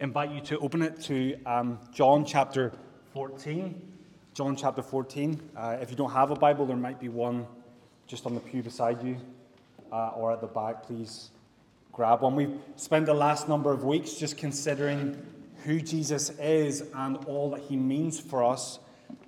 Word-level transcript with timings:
invite 0.00 0.32
you 0.32 0.40
to 0.42 0.58
open 0.58 0.82
it 0.82 1.00
to 1.00 1.34
um, 1.46 1.78
John 1.90 2.26
chapter 2.26 2.74
14. 3.14 3.74
John 4.34 4.54
chapter 4.54 4.82
14. 4.82 5.40
Uh, 5.56 5.78
if 5.80 5.90
you 5.90 5.96
don't 5.96 6.12
have 6.12 6.30
a 6.30 6.34
Bible, 6.34 6.66
there 6.66 6.76
might 6.76 7.00
be 7.00 7.08
one 7.08 7.46
just 8.06 8.26
on 8.26 8.34
the 8.34 8.40
pew 8.40 8.62
beside 8.62 9.02
you 9.02 9.16
uh, 9.90 10.08
or 10.08 10.30
at 10.30 10.42
the 10.42 10.46
back. 10.46 10.82
Please 10.82 11.30
grab 11.90 12.20
one. 12.20 12.36
We've 12.36 12.58
spent 12.76 13.06
the 13.06 13.14
last 13.14 13.48
number 13.48 13.72
of 13.72 13.82
weeks 13.82 14.12
just 14.12 14.36
considering 14.36 15.16
who 15.64 15.80
Jesus 15.80 16.28
is 16.38 16.84
and 16.94 17.16
all 17.24 17.48
that 17.52 17.62
he 17.62 17.76
means 17.78 18.20
for 18.20 18.44
us, 18.44 18.78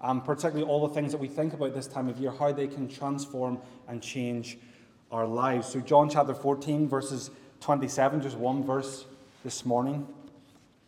um, 0.03 0.21
particularly 0.21 0.71
all 0.71 0.87
the 0.87 0.93
things 0.93 1.11
that 1.13 1.23
we 1.23 1.29
think 1.29 1.55
about 1.55 1.75
this 1.75 1.87
time 1.87 2.07
of 2.07 2.19
year, 2.19 2.33
how 2.33 2.53
they 2.53 2.67
can 2.67 2.87
transform 2.87 3.59
and 3.89 4.03
change 4.03 4.59
our 5.11 5.27
lives. 5.27 5.69
So, 5.69 5.81
John 5.81 6.11
chapter 6.11 6.35
14, 6.35 6.87
verses 6.87 7.31
27, 7.61 8.21
just 8.21 8.37
one 8.37 8.63
verse 8.63 9.07
this 9.43 9.65
morning. 9.65 10.07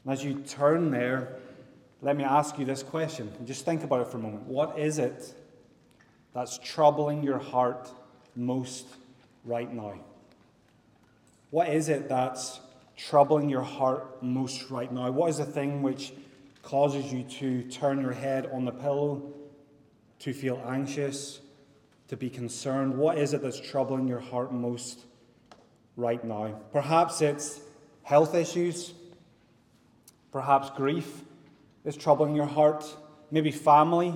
And 0.04 0.12
as 0.12 0.24
you 0.24 0.34
turn 0.34 0.90
there, 0.90 1.36
let 2.02 2.16
me 2.16 2.24
ask 2.24 2.58
you 2.58 2.64
this 2.64 2.82
question. 2.82 3.30
Just 3.44 3.64
think 3.64 3.84
about 3.84 4.00
it 4.00 4.08
for 4.08 4.16
a 4.16 4.20
moment. 4.20 4.44
What 4.44 4.78
is 4.78 4.98
it 4.98 5.34
that's 6.32 6.58
troubling 6.58 7.22
your 7.22 7.38
heart 7.38 7.90
most 8.34 8.86
right 9.44 9.72
now? 9.72 9.94
What 11.50 11.68
is 11.68 11.88
it 11.88 12.08
that's 12.08 12.60
troubling 12.96 13.48
your 13.48 13.62
heart 13.62 14.22
most 14.22 14.70
right 14.70 14.90
now? 14.90 15.10
What 15.10 15.30
is 15.30 15.38
the 15.38 15.44
thing 15.44 15.82
which 15.82 16.12
causes 16.62 17.12
you 17.12 17.24
to 17.24 17.62
turn 17.64 18.00
your 18.00 18.12
head 18.12 18.48
on 18.52 18.64
the 18.64 18.72
pillow, 18.72 19.32
to 20.20 20.32
feel 20.32 20.62
anxious, 20.66 21.40
to 22.08 22.16
be 22.16 22.30
concerned? 22.30 22.96
What 22.96 23.18
is 23.18 23.34
it 23.34 23.42
that's 23.42 23.60
troubling 23.60 24.06
your 24.06 24.20
heart 24.20 24.52
most 24.52 25.00
right 25.96 26.22
now? 26.24 26.60
Perhaps 26.72 27.20
it's 27.20 27.60
health 28.04 28.34
issues. 28.34 28.94
Perhaps 30.32 30.70
grief 30.70 31.22
is 31.84 31.96
troubling 31.96 32.34
your 32.34 32.46
heart, 32.46 32.84
maybe 33.30 33.50
family. 33.50 34.14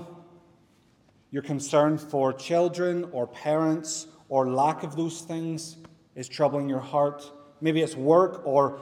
your 1.35 1.43
concern 1.43 1.99
for 1.99 2.33
children 2.33 3.09
or 3.11 3.27
parents 3.27 4.07
or 4.29 4.49
lack 4.49 4.85
of 4.85 4.95
those 4.95 5.23
things 5.23 5.77
is 6.15 6.29
troubling 6.29 6.69
your 6.69 6.79
heart. 6.79 7.29
Maybe 7.61 7.81
it's 7.83 7.97
work 7.97 8.47
or 8.47 8.79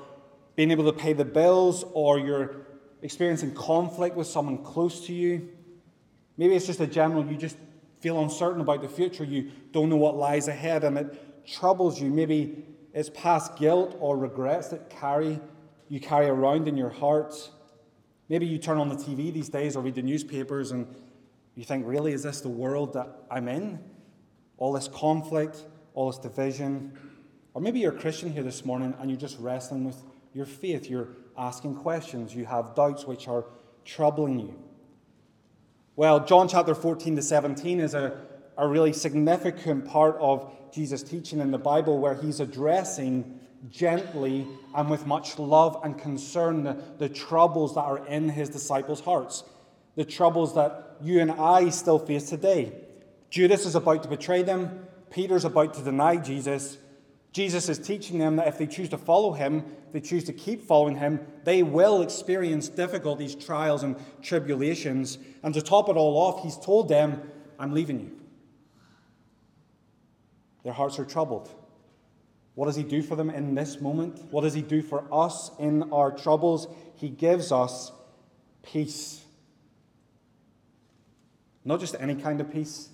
being 0.55 0.71
able 0.71 0.85
to 0.85 0.93
pay 0.93 1.15
the 1.15 1.25
bills 1.25 1.83
or 1.95 2.19
you're 2.19 2.57
experiencing 3.01 3.55
conflict 3.55 4.17
with 4.17 4.27
someone 4.27 4.63
close 4.63 5.07
to 5.07 5.15
you. 5.15 5.49
Maybe 6.37 6.55
it's 6.55 6.67
just 6.67 6.81
a 6.81 6.87
general, 6.87 7.25
you 7.25 7.39
just 7.39 7.57
feel 8.01 8.23
uncertain 8.23 8.61
about 8.61 8.83
the 8.83 8.89
future. 8.89 9.25
You 9.25 9.51
don't 9.73 9.89
know 9.89 9.97
what 9.97 10.17
lies 10.17 10.47
ahead 10.47 10.85
and 10.85 10.99
it 10.99 11.47
troubles 11.47 11.99
you. 11.99 12.11
Maybe 12.11 12.67
it's 12.93 13.09
past 13.09 13.57
guilt 13.57 13.97
or 13.99 14.19
regrets 14.19 14.69
that 14.69 14.91
carry 14.91 15.41
you 15.93 16.01
carry 16.01 16.27
around 16.27 16.69
in 16.69 16.75
your 16.79 16.89
heart. 16.89 17.35
Maybe 18.31 18.47
you 18.47 18.57
turn 18.57 18.79
on 18.79 18.89
the 18.89 18.95
TV 18.95 19.31
these 19.31 19.51
days 19.51 19.77
or 19.77 19.83
read 19.83 19.95
the 19.95 20.01
newspapers 20.01 20.71
and 20.71 20.87
you 21.55 21.65
think, 21.65 21.87
really, 21.87 22.15
is 22.15 22.23
this 22.23 22.41
the 22.41 22.49
world 22.49 22.95
that 22.95 23.15
I'm 23.31 23.47
in? 23.47 23.79
All 24.57 24.73
this 24.73 24.89
conflict, 24.89 25.67
all 25.93 26.11
this 26.11 26.19
division. 26.19 26.97
Or 27.53 27.61
maybe 27.61 27.81
you're 27.81 27.93
a 27.93 28.01
Christian 28.01 28.33
here 28.33 28.43
this 28.43 28.65
morning 28.65 28.95
and 29.01 29.11
you're 29.11 29.21
just 29.21 29.39
wrestling 29.39 29.85
with 29.85 30.03
your 30.33 30.47
faith. 30.47 30.89
You're 30.89 31.09
asking 31.37 31.77
questions. 31.77 32.35
You 32.35 32.47
have 32.47 32.75
doubts 32.75 33.07
which 33.07 33.29
are 33.29 33.45
troubling 33.85 34.41
you. 34.41 34.59
Well, 35.95 36.25
John 36.25 36.49
chapter 36.49 36.75
14 36.75 37.17
to 37.17 37.23
17 37.23 37.81
is 37.81 37.93
a, 37.93 38.19
a 38.57 38.67
really 38.67 38.95
significant 38.95 39.85
part 39.85 40.17
of 40.19 40.51
Jesus' 40.73 41.03
teaching 41.03 41.39
in 41.39 41.51
the 41.51 41.59
Bible 41.59 41.99
where 41.99 42.15
he's 42.15 42.41
addressing 42.41 43.41
gently 43.71 44.47
and 44.75 44.91
with 44.91 45.07
much 45.07 45.39
love 45.39 45.81
and 45.85 45.99
concern 45.99 46.65
the, 46.65 46.77
the 46.99 47.09
troubles 47.09 47.75
that 47.75 47.83
are 47.83 48.07
in 48.07 48.29
his 48.29 48.49
disciples' 48.49 49.01
hearts, 49.01 49.45
the 49.97 50.05
troubles 50.05 50.55
that 50.55 50.97
you 51.01 51.21
and 51.21 51.31
I 51.31 51.69
still 51.71 51.99
face 51.99 52.29
today. 52.29 52.73
Judas 53.31 53.67
is 53.67 53.75
about 53.75 54.03
to 54.03 54.09
betray 54.09 54.43
them, 54.43 54.87
Peter's 55.11 55.45
about 55.45 55.75
to 55.75 55.83
deny 55.83 56.17
Jesus. 56.17 56.79
Jesus 57.33 57.69
is 57.69 57.79
teaching 57.79 58.19
them 58.19 58.37
that 58.37 58.49
if 58.49 58.59
they 58.59 58.67
choose 58.67 58.91
to 58.91 58.99
follow 58.99 59.33
him, 59.33 59.65
they 59.93 60.01
choose 60.01 60.25
to 60.25 60.33
keep 60.33 60.63
following 60.63 60.97
him, 60.97 61.21
they 61.45 61.63
will 61.63 62.03
experience 62.03 62.69
difficulties, 62.69 63.35
trials, 63.35 63.83
and 63.83 63.97
tribulations. 64.23 65.19
And 65.43 65.55
to 65.55 65.63
top 65.63 65.89
it 65.89 65.97
all 65.97 66.17
off, 66.17 66.43
he's 66.43 66.59
told 66.59 66.89
them, 66.89 67.31
I'm 67.59 67.73
leaving 67.73 68.01
you. 68.01 68.11
Their 70.65 70.73
hearts 70.73 70.99
are 70.99 71.05
troubled. 71.05 71.51
What 72.55 72.67
does 72.67 72.77
He 72.77 72.83
do 72.83 73.03
for 73.03 73.17
them 73.17 73.31
in 73.31 73.55
this 73.55 73.81
moment? 73.81 74.23
What 74.31 74.43
does 74.43 74.55
He 74.55 74.63
do 74.63 74.83
for 74.83 75.05
us 75.13 75.51
in 75.59 75.93
our 75.93 76.11
troubles? 76.11 76.69
He 76.97 77.09
gives 77.09 77.51
us 77.51 77.93
peace. 78.63 79.25
Not 81.65 81.81
just 81.81 81.97
any 81.99 82.15
kind 82.15 82.41
of 82.41 82.53
peace. 82.53 82.89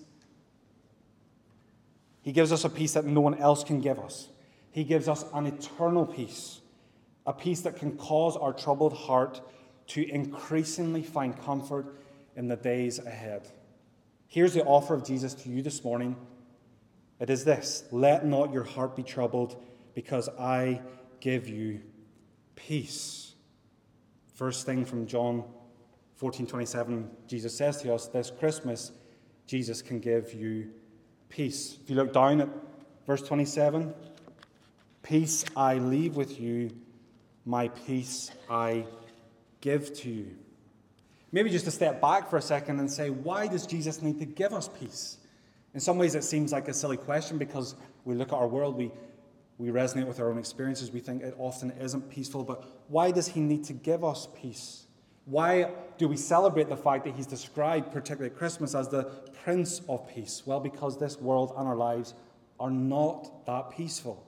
He 2.23 2.33
gives 2.33 2.53
us 2.53 2.65
a 2.65 2.69
peace 2.69 2.93
that 2.93 3.05
no 3.05 3.21
one 3.21 3.35
else 3.35 3.65
can 3.65 3.81
give 3.81 3.99
us. 3.99 4.29
He 4.71 4.85
gives 4.85 5.09
us 5.09 5.25
an 5.33 5.47
eternal 5.47 6.07
peace, 6.07 6.61
a 7.27 7.33
peace 7.33 7.63
that 7.63 7.77
can 7.77 7.97
cause 7.97 8.37
our 8.37 8.53
troubled 8.53 8.93
heart 8.93 9.41
to 9.89 10.07
increasingly 10.09 11.03
find 11.03 11.41
comfort 11.43 11.97
in 12.37 12.49
the 12.49 12.57
days 12.57 12.99
ahead. 12.99 13.49
Here's 14.27 14.53
the 14.53 14.63
offer 14.65 14.95
of 14.95 15.05
Jesus 15.05 15.35
to 15.35 15.49
you 15.49 15.63
this 15.63 15.83
morning 15.83 16.17
it 17.21 17.31
is 17.31 17.45
this 17.45 17.85
let 17.91 18.25
not 18.25 18.53
your 18.53 18.65
heart 18.65 18.97
be 18.97 19.03
troubled, 19.03 19.63
because 19.95 20.29
I 20.39 20.81
give 21.21 21.49
you 21.49 21.81
peace. 22.57 23.35
First 24.35 24.67
thing 24.67 24.85
from 24.85 25.07
John 25.07 25.45
14 26.17 26.47
27, 26.47 27.11
Jesus 27.27 27.57
says 27.57 27.83
to 27.83 27.95
us, 27.95 28.07
This 28.09 28.31
Christmas, 28.31 28.93
Jesus 29.47 29.83
can 29.83 29.99
give 29.99 30.33
you 30.35 30.71
peace. 31.29 31.79
If 31.83 31.91
you 31.91 31.97
look 31.97 32.13
down 32.13 32.41
at 32.41 32.49
verse 33.07 33.23
27, 33.23 33.95
peace 35.03 35.45
I 35.57 35.75
leave 35.75 36.17
with 36.17 36.41
you, 36.41 36.71
my 37.45 37.69
peace 37.69 38.31
I 38.51 38.85
give 39.61 39.95
to 40.01 40.11
you. 40.11 40.37
Maybe 41.33 41.51
just 41.51 41.65
to 41.67 41.71
step 41.71 42.01
back 42.01 42.31
for 42.31 42.37
a 42.37 42.43
second 42.43 42.79
and 42.81 42.91
say, 42.91 43.11
why 43.11 43.49
does 43.49 43.67
Jesus 43.67 44.03
need 44.03 44.19
to 44.19 44.25
give 44.25 44.53
us 44.53 44.69
peace? 44.69 45.19
In 45.75 45.81
some 45.81 45.99
ways, 45.99 46.15
it 46.15 46.25
seems 46.25 46.53
like 46.53 46.69
a 46.69 46.75
silly 46.75 46.97
question 46.97 47.39
because 47.39 47.75
we 48.05 48.15
look 48.15 48.29
at 48.29 48.35
our 48.35 48.49
world, 48.49 48.77
we, 48.77 48.91
we 49.59 49.69
resonate 49.69 50.07
with 50.07 50.19
our 50.21 50.31
own 50.31 50.39
experiences, 50.39 50.91
we 50.91 51.01
think 51.01 51.23
it 51.23 51.35
often 51.39 51.71
isn't 51.73 52.09
peaceful. 52.11 52.45
But 52.45 52.65
why 52.89 53.11
does 53.11 53.29
He 53.29 53.41
need 53.41 53.65
to 53.65 53.73
give 53.73 54.05
us 54.05 54.29
peace? 54.41 54.87
Why 55.27 55.73
do 55.99 56.09
we 56.09 56.17
celebrate 56.17 56.71
the 56.71 56.77
fact 56.77 57.05
that 57.05 57.15
He's 57.15 57.27
described, 57.27 57.93
particularly 57.93 58.33
at 58.33 58.39
Christmas, 58.39 58.75
as 58.75 58.89
the 58.89 59.05
Prince 59.45 59.83
of 59.89 60.09
Peace? 60.09 60.43
Well, 60.47 60.61
because 60.61 60.99
this 60.99 61.19
world 61.19 61.53
and 61.57 61.69
our 61.69 61.77
lives 61.77 62.15
are 62.59 62.71
not 62.71 63.47
that 63.47 63.71
peaceful. 63.71 64.25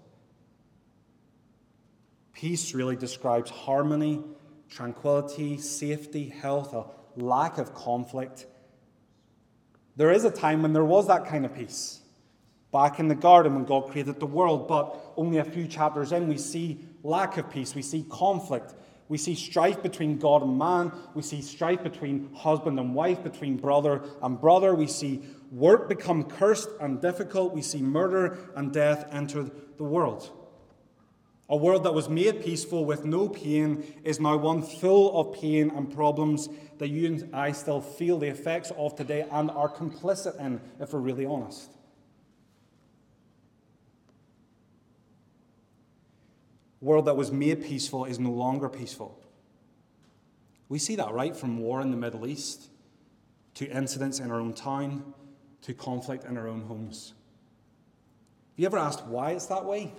Peace 2.34 2.74
really 2.74 2.96
describes 2.96 3.50
harmony, 3.50 4.22
tranquility, 4.68 5.58
safety, 5.58 6.28
health, 6.28 6.72
a 6.74 6.84
lack 7.16 7.58
of 7.58 7.74
conflict 7.74 8.46
there 10.00 10.10
is 10.10 10.24
a 10.24 10.30
time 10.30 10.62
when 10.62 10.72
there 10.72 10.82
was 10.82 11.08
that 11.08 11.26
kind 11.26 11.44
of 11.44 11.54
peace. 11.54 12.00
Back 12.72 13.00
in 13.00 13.08
the 13.08 13.14
garden 13.14 13.54
when 13.54 13.66
God 13.66 13.90
created 13.90 14.18
the 14.18 14.24
world, 14.24 14.66
but 14.66 14.98
only 15.14 15.36
a 15.36 15.44
few 15.44 15.66
chapters 15.66 16.12
in, 16.12 16.26
we 16.26 16.38
see 16.38 16.80
lack 17.02 17.36
of 17.36 17.50
peace. 17.50 17.74
We 17.74 17.82
see 17.82 18.06
conflict. 18.08 18.72
We 19.10 19.18
see 19.18 19.34
strife 19.34 19.82
between 19.82 20.16
God 20.16 20.40
and 20.40 20.56
man. 20.56 20.90
We 21.12 21.20
see 21.20 21.42
strife 21.42 21.82
between 21.82 22.32
husband 22.34 22.80
and 22.80 22.94
wife, 22.94 23.22
between 23.22 23.58
brother 23.58 24.00
and 24.22 24.40
brother. 24.40 24.74
We 24.74 24.86
see 24.86 25.20
work 25.52 25.86
become 25.86 26.24
cursed 26.24 26.70
and 26.80 27.02
difficult. 27.02 27.52
We 27.52 27.60
see 27.60 27.82
murder 27.82 28.38
and 28.56 28.72
death 28.72 29.06
enter 29.12 29.50
the 29.76 29.84
world. 29.84 30.30
A 31.50 31.56
world 31.56 31.82
that 31.82 31.92
was 31.92 32.08
made 32.08 32.44
peaceful 32.44 32.84
with 32.84 33.04
no 33.04 33.28
pain 33.28 33.82
is 34.04 34.20
now 34.20 34.36
one 34.36 34.62
full 34.62 35.20
of 35.20 35.34
pain 35.34 35.70
and 35.74 35.92
problems 35.92 36.48
that 36.78 36.88
you 36.88 37.06
and 37.06 37.34
I 37.34 37.50
still 37.50 37.80
feel 37.80 38.18
the 38.18 38.28
effects 38.28 38.70
of 38.78 38.94
today 38.94 39.26
and 39.32 39.50
are 39.50 39.68
complicit 39.68 40.38
in, 40.38 40.60
if 40.78 40.92
we're 40.92 41.00
really 41.00 41.26
honest. 41.26 41.72
World 46.80 47.06
that 47.06 47.16
was 47.16 47.32
made 47.32 47.64
peaceful 47.64 48.04
is 48.04 48.20
no 48.20 48.30
longer 48.30 48.68
peaceful. 48.68 49.20
We 50.68 50.78
see 50.78 50.94
that 50.96 51.10
right 51.10 51.36
from 51.36 51.58
war 51.58 51.80
in 51.80 51.90
the 51.90 51.96
Middle 51.96 52.28
East 52.28 52.70
to 53.54 53.68
incidents 53.68 54.20
in 54.20 54.30
our 54.30 54.38
own 54.38 54.54
town 54.54 55.14
to 55.62 55.74
conflict 55.74 56.24
in 56.24 56.38
our 56.38 56.46
own 56.46 56.62
homes. 56.62 57.12
Have 58.52 58.58
you 58.60 58.66
ever 58.66 58.78
asked 58.78 59.04
why 59.06 59.32
it's 59.32 59.46
that 59.46 59.64
way? 59.64 59.92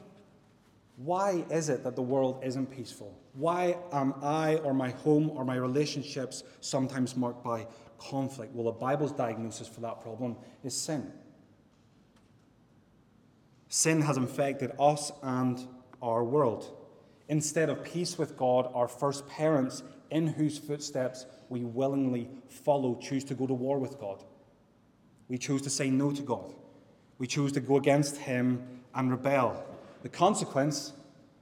Why 1.03 1.45
is 1.49 1.69
it 1.69 1.83
that 1.83 1.95
the 1.95 2.01
world 2.01 2.41
isn't 2.43 2.67
peaceful? 2.67 3.17
Why 3.33 3.77
am 3.91 4.13
I 4.21 4.57
or 4.57 4.73
my 4.73 4.89
home 4.89 5.31
or 5.31 5.43
my 5.45 5.55
relationships 5.55 6.43
sometimes 6.59 7.15
marked 7.15 7.43
by 7.43 7.67
conflict? 7.97 8.53
Well, 8.53 8.65
the 8.65 8.79
Bible's 8.79 9.11
diagnosis 9.11 9.67
for 9.67 9.81
that 9.81 10.01
problem 10.01 10.35
is 10.63 10.75
sin. 10.75 11.11
Sin 13.69 14.01
has 14.01 14.17
infected 14.17 14.73
us 14.79 15.11
and 15.23 15.65
our 16.01 16.23
world. 16.23 16.77
instead 17.31 17.69
of 17.69 17.81
peace 17.81 18.17
with 18.17 18.35
God, 18.35 18.69
our 18.75 18.89
first 18.89 19.25
parents, 19.25 19.83
in 20.09 20.27
whose 20.27 20.57
footsteps 20.57 21.25
we 21.47 21.63
willingly 21.63 22.29
follow, 22.49 22.95
choose 22.95 23.23
to 23.23 23.33
go 23.33 23.47
to 23.47 23.53
war 23.53 23.79
with 23.79 23.97
God. 23.97 24.21
We 25.29 25.37
choose 25.37 25.61
to 25.61 25.69
say 25.69 25.89
no 25.89 26.11
to 26.11 26.21
God. 26.21 26.53
We 27.17 27.27
choose 27.27 27.53
to 27.53 27.61
go 27.61 27.77
against 27.77 28.17
Him 28.17 28.81
and 28.93 29.09
rebel. 29.09 29.63
The 30.01 30.09
consequence, 30.09 30.93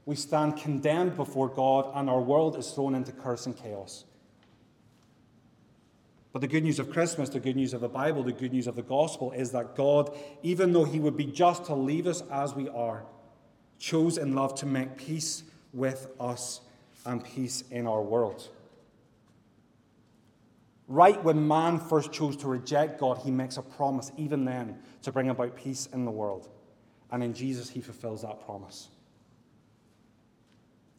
we 0.05 0.15
stand 0.15 0.57
condemned 0.57 1.15
before 1.15 1.49
God, 1.49 1.91
and 1.95 2.09
our 2.09 2.21
world 2.21 2.57
is 2.57 2.71
thrown 2.71 2.95
into 2.95 3.11
curse 3.11 3.45
and 3.45 3.55
chaos. 3.55 4.05
But 6.31 6.41
the 6.41 6.47
good 6.47 6.63
news 6.63 6.77
of 6.77 6.91
Christmas, 6.91 7.29
the 7.29 7.39
good 7.39 7.55
news 7.55 7.73
of 7.73 7.81
the 7.81 7.89
Bible, 7.89 8.23
the 8.23 8.31
good 8.31 8.53
news 8.53 8.67
of 8.67 8.75
the 8.75 8.83
gospel 8.83 9.31
is 9.31 9.51
that 9.51 9.75
God, 9.75 10.15
even 10.43 10.73
though 10.73 10.83
He 10.83 10.99
would 10.99 11.17
be 11.17 11.25
just 11.25 11.65
to 11.65 11.73
leave 11.73 12.05
us 12.05 12.21
as 12.31 12.53
we 12.53 12.69
are, 12.69 13.03
chose 13.79 14.17
in 14.17 14.35
love 14.35 14.53
to 14.55 14.65
make 14.65 14.97
peace 14.97 15.43
with 15.73 16.07
us 16.19 16.61
and 17.05 17.23
peace 17.23 17.63
in 17.71 17.87
our 17.87 18.01
world. 18.01 18.47
Right 20.87 21.23
when 21.23 21.47
man 21.47 21.79
first 21.79 22.11
chose 22.11 22.35
to 22.37 22.47
reject 22.47 22.99
God, 22.99 23.19
He 23.23 23.31
makes 23.31 23.57
a 23.57 23.61
promise, 23.61 24.11
even 24.17 24.45
then, 24.45 24.79
to 25.03 25.11
bring 25.11 25.29
about 25.29 25.55
peace 25.55 25.87
in 25.93 26.05
the 26.05 26.11
world. 26.11 26.49
And 27.11 27.23
in 27.23 27.33
Jesus, 27.33 27.69
He 27.69 27.81
fulfills 27.81 28.21
that 28.21 28.45
promise. 28.45 28.89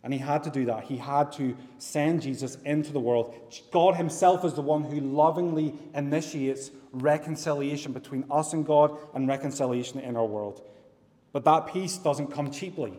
And 0.03 0.13
he 0.13 0.19
had 0.19 0.45
to 0.45 0.51
do 0.51 0.65
that. 0.67 0.85
He 0.85 0.97
had 0.97 1.31
to 1.33 1.57
send 1.79 2.23
Jesus 2.23 2.57
into 2.65 2.93
the 2.93 3.01
world. 3.01 3.35
God 3.71 3.97
himself 3.97 4.45
is 4.45 4.55
the 4.55 4.63
one 4.63 4.85
who 4.85 4.99
lovingly 4.99 5.75
initiates 5.95 6.71
reconciliation 6.93 7.93
between 7.93 8.25
us 8.31 8.53
and 8.55 8.65
God 8.65 8.97
and 9.15 9.29
reconciliation 9.29 10.01
in 10.01 10.17
our 10.17 10.25
world. 10.25 10.63
But 11.33 11.45
that 11.45 11.67
peace 11.67 11.99
doesn't 11.99 12.29
come 12.29 12.51
cheaply. 12.51 12.99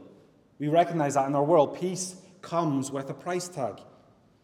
We 0.60 0.68
recognize 0.68 1.16
that 1.16 1.28
in 1.28 1.36
our 1.36 1.44
world. 1.44 1.80
Peace 1.80 2.16
comes 2.42 2.92
with 2.92 3.10
a 3.10 3.16
price 3.16 3.48
tag. 3.48 3.81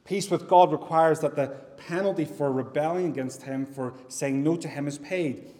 Peace 0.04 0.32
with 0.32 0.48
God 0.48 0.72
requires 0.72 1.20
that 1.20 1.36
the 1.36 1.48
penalty 1.78 2.26
for 2.26 2.52
rebelling 2.52 3.06
against 3.06 3.44
Him, 3.44 3.66
for 3.66 3.94
saying 4.08 4.42
no 4.42 4.56
to 4.58 4.68
Him, 4.68 4.88
is 4.88 4.98
paid. 4.98 5.54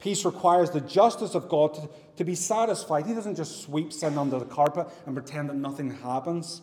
Peace 0.00 0.24
requires 0.24 0.70
the 0.70 0.80
justice 0.80 1.34
of 1.34 1.48
God 1.48 1.74
to, 1.74 1.88
to 2.16 2.24
be 2.24 2.34
satisfied. 2.34 3.06
He 3.06 3.14
doesn't 3.14 3.36
just 3.36 3.62
sweep 3.62 3.92
sin 3.92 4.16
under 4.16 4.38
the 4.38 4.46
carpet 4.46 4.88
and 5.06 5.14
pretend 5.14 5.50
that 5.50 5.56
nothing 5.56 5.90
happens. 5.90 6.62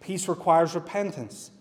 Peace 0.00 0.28
requires 0.28 0.74
repentance. 0.74 1.52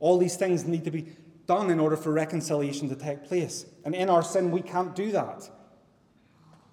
All 0.00 0.18
these 0.18 0.36
things 0.36 0.64
need 0.64 0.84
to 0.84 0.90
be 0.90 1.06
done 1.46 1.70
in 1.70 1.78
order 1.78 1.96
for 1.96 2.12
reconciliation 2.12 2.88
to 2.88 2.96
take 2.96 3.24
place. 3.24 3.64
And 3.84 3.94
in 3.94 4.10
our 4.10 4.22
sin, 4.22 4.50
we 4.50 4.60
can't 4.60 4.94
do 4.94 5.12
that. 5.12 5.48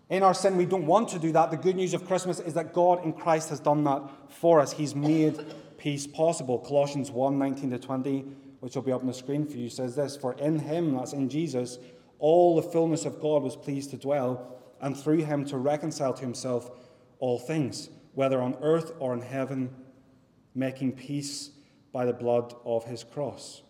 In 0.09 0.23
our 0.23 0.33
sin, 0.33 0.57
we 0.57 0.65
don't 0.65 0.85
want 0.85 1.09
to 1.09 1.19
do 1.19 1.31
that. 1.33 1.51
The 1.51 1.57
good 1.57 1.75
news 1.75 1.93
of 1.93 2.07
Christmas 2.07 2.39
is 2.39 2.53
that 2.53 2.73
God 2.73 3.03
in 3.03 3.13
Christ 3.13 3.49
has 3.49 3.59
done 3.59 3.83
that 3.83 4.01
for 4.29 4.59
us. 4.59 4.71
He's 4.71 4.95
made 4.95 5.39
peace 5.77 6.07
possible. 6.07 6.59
Colossians 6.59 7.11
1 7.11 7.37
19 7.37 7.71
to 7.71 7.79
20, 7.79 8.19
which 8.61 8.75
will 8.75 8.81
be 8.81 8.91
up 8.91 9.01
on 9.01 9.07
the 9.07 9.13
screen 9.13 9.45
for 9.45 9.57
you, 9.57 9.69
says 9.69 9.95
this 9.95 10.15
For 10.15 10.33
in 10.33 10.59
him, 10.59 10.95
that's 10.95 11.13
in 11.13 11.29
Jesus, 11.29 11.77
all 12.19 12.55
the 12.55 12.61
fullness 12.61 13.05
of 13.05 13.21
God 13.21 13.43
was 13.43 13.55
pleased 13.55 13.91
to 13.91 13.97
dwell, 13.97 14.55
and 14.81 14.97
through 14.97 15.25
him 15.25 15.45
to 15.45 15.57
reconcile 15.57 16.13
to 16.13 16.21
himself 16.21 16.69
all 17.19 17.39
things, 17.39 17.89
whether 18.13 18.41
on 18.41 18.55
earth 18.61 18.91
or 18.99 19.13
in 19.13 19.21
heaven, 19.21 19.73
making 20.53 20.93
peace 20.93 21.51
by 21.91 22.05
the 22.05 22.13
blood 22.13 22.53
of 22.65 22.85
his 22.85 23.03
cross. 23.03 23.61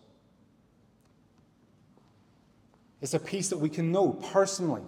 It's 3.00 3.14
a 3.14 3.20
peace 3.20 3.48
that 3.50 3.58
we 3.58 3.68
can 3.68 3.92
know 3.92 4.12
personally 4.12 4.82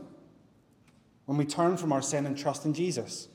when 1.27 1.39
we 1.39 1.45
turn 1.45 1.77
from 1.77 1.93
our 1.93 2.03
sin 2.03 2.27
and 2.27 2.37
trust 2.37 2.65
in 2.65 2.75
Jesus. 2.75 3.29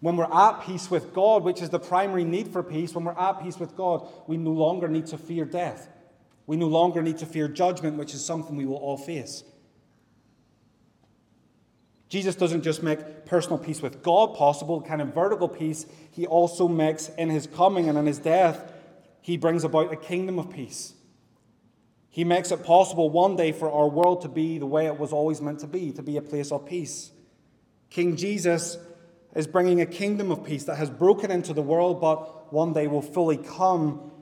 When 0.00 0.16
we're 0.16 0.32
at 0.32 0.64
peace 0.64 0.90
with 0.90 1.14
God, 1.14 1.44
which 1.44 1.62
is 1.62 1.70
the 1.70 1.78
primary 1.78 2.24
need 2.24 2.48
for 2.48 2.62
peace, 2.62 2.94
when 2.94 3.04
we're 3.04 3.18
at 3.18 3.42
peace 3.42 3.58
with 3.58 3.76
God, 3.76 4.06
we 4.26 4.36
no 4.36 4.50
longer 4.50 4.88
need 4.88 5.06
to 5.06 5.16
fear 5.16 5.44
death. 5.44 5.88
We 6.52 6.58
no 6.58 6.66
longer 6.66 7.00
need 7.00 7.16
to 7.16 7.24
fear 7.24 7.48
judgment, 7.48 7.96
which 7.96 8.12
is 8.12 8.22
something 8.22 8.56
we 8.56 8.66
will 8.66 8.76
all 8.76 8.98
face. 8.98 9.42
Jesus 12.10 12.34
doesn't 12.34 12.60
just 12.60 12.82
make 12.82 13.24
personal 13.24 13.56
peace 13.56 13.80
with 13.80 14.02
God 14.02 14.34
possible, 14.34 14.82
kind 14.82 15.00
of 15.00 15.14
vertical 15.14 15.48
peace, 15.48 15.86
he 16.10 16.26
also 16.26 16.68
makes 16.68 17.08
in 17.16 17.30
his 17.30 17.46
coming 17.46 17.88
and 17.88 17.96
in 17.96 18.04
his 18.04 18.18
death, 18.18 18.70
he 19.22 19.38
brings 19.38 19.64
about 19.64 19.94
a 19.94 19.96
kingdom 19.96 20.38
of 20.38 20.50
peace. 20.50 20.92
He 22.10 22.22
makes 22.22 22.50
it 22.50 22.64
possible 22.64 23.08
one 23.08 23.34
day 23.34 23.52
for 23.52 23.72
our 23.72 23.88
world 23.88 24.20
to 24.20 24.28
be 24.28 24.58
the 24.58 24.66
way 24.66 24.84
it 24.84 24.98
was 24.98 25.10
always 25.10 25.40
meant 25.40 25.60
to 25.60 25.66
be, 25.66 25.90
to 25.92 26.02
be 26.02 26.18
a 26.18 26.22
place 26.22 26.52
of 26.52 26.66
peace. 26.66 27.12
King 27.88 28.14
Jesus 28.14 28.76
is 29.34 29.46
bringing 29.46 29.80
a 29.80 29.86
kingdom 29.86 30.30
of 30.30 30.44
peace 30.44 30.64
that 30.64 30.76
has 30.76 30.90
broken 30.90 31.30
into 31.30 31.54
the 31.54 31.62
world, 31.62 31.98
but 31.98 32.52
one 32.52 32.74
day 32.74 32.88
will 32.88 33.00
fully 33.00 33.38
come 33.38 34.12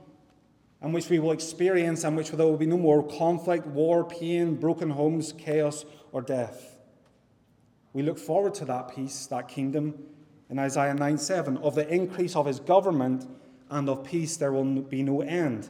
and 0.82 0.94
which 0.94 1.10
we 1.10 1.18
will 1.18 1.32
experience, 1.32 2.04
and 2.04 2.16
which 2.16 2.30
there 2.30 2.46
will 2.46 2.56
be 2.56 2.66
no 2.66 2.78
more 2.78 3.02
conflict, 3.06 3.66
war, 3.66 4.04
pain, 4.04 4.54
broken 4.54 4.90
homes, 4.90 5.32
chaos, 5.36 5.84
or 6.12 6.22
death. 6.22 6.78
We 7.92 8.02
look 8.02 8.18
forward 8.18 8.54
to 8.54 8.64
that 8.66 8.94
peace, 8.94 9.26
that 9.26 9.48
kingdom, 9.48 9.94
in 10.48 10.58
Isaiah 10.58 10.94
9 10.94 11.18
7. 11.18 11.56
Of 11.58 11.74
the 11.74 11.88
increase 11.88 12.36
of 12.36 12.46
his 12.46 12.60
government 12.60 13.26
and 13.70 13.88
of 13.88 14.04
peace 14.04 14.36
there 14.36 14.52
will 14.52 14.64
be 14.64 15.02
no 15.02 15.20
end. 15.20 15.68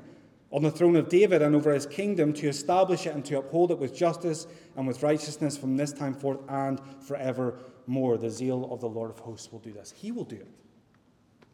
On 0.53 0.63
the 0.63 0.71
throne 0.71 0.97
of 0.97 1.09
David 1.09 1.43
and 1.43 1.55
over 1.55 1.73
his 1.73 1.87
kingdom, 1.87 2.33
to 2.33 2.49
establish 2.49 3.07
it 3.07 3.15
and 3.15 3.25
to 3.27 3.39
uphold 3.39 3.71
it 3.71 3.79
with 3.79 3.95
justice 3.95 4.49
and 4.77 4.87
with 4.87 5.03
righteousness 5.03 5.57
from 5.57 5.77
this 5.77 5.93
time 5.93 6.15
forth 6.15 6.41
and 6.49 6.81
forevermore. 7.01 8.19
The 8.19 8.31
zeal 8.31 8.69
of 8.73 8.81
the 8.81 8.89
Lord 8.89 9.11
of 9.11 9.21
hosts 9.21 9.53
will 9.53 9.61
do 9.61 9.73
this. 9.73 9.93
He 9.97 10.11
will 10.11 10.25
do 10.25 10.37
it. 10.37 10.49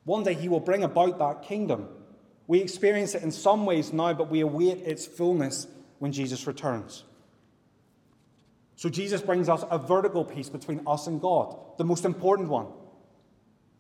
One 0.05 0.23
day 0.23 0.35
he 0.35 0.49
will 0.49 0.61
bring 0.61 0.85
about 0.85 1.19
that 1.19 1.43
kingdom. 1.43 1.89
We 2.47 2.61
experience 2.61 3.15
it 3.15 3.23
in 3.23 3.33
some 3.33 3.67
ways 3.67 3.93
now, 3.93 4.13
but 4.13 4.31
we 4.31 4.41
await 4.41 4.79
its 4.79 5.07
fullness 5.07 5.67
when 5.99 6.13
Jesus 6.13 6.47
returns. 6.47 7.05
So 8.77 8.89
Jesus 8.89 9.23
brings 9.23 9.49
us 9.49 9.65
a 9.71 9.79
vertical 9.79 10.25
peace 10.25 10.49
between 10.49 10.83
us 10.87 11.07
and 11.07 11.21
God, 11.21 11.57
the 11.79 11.85
most 11.85 12.05
important 12.05 12.49
one. 12.49 12.67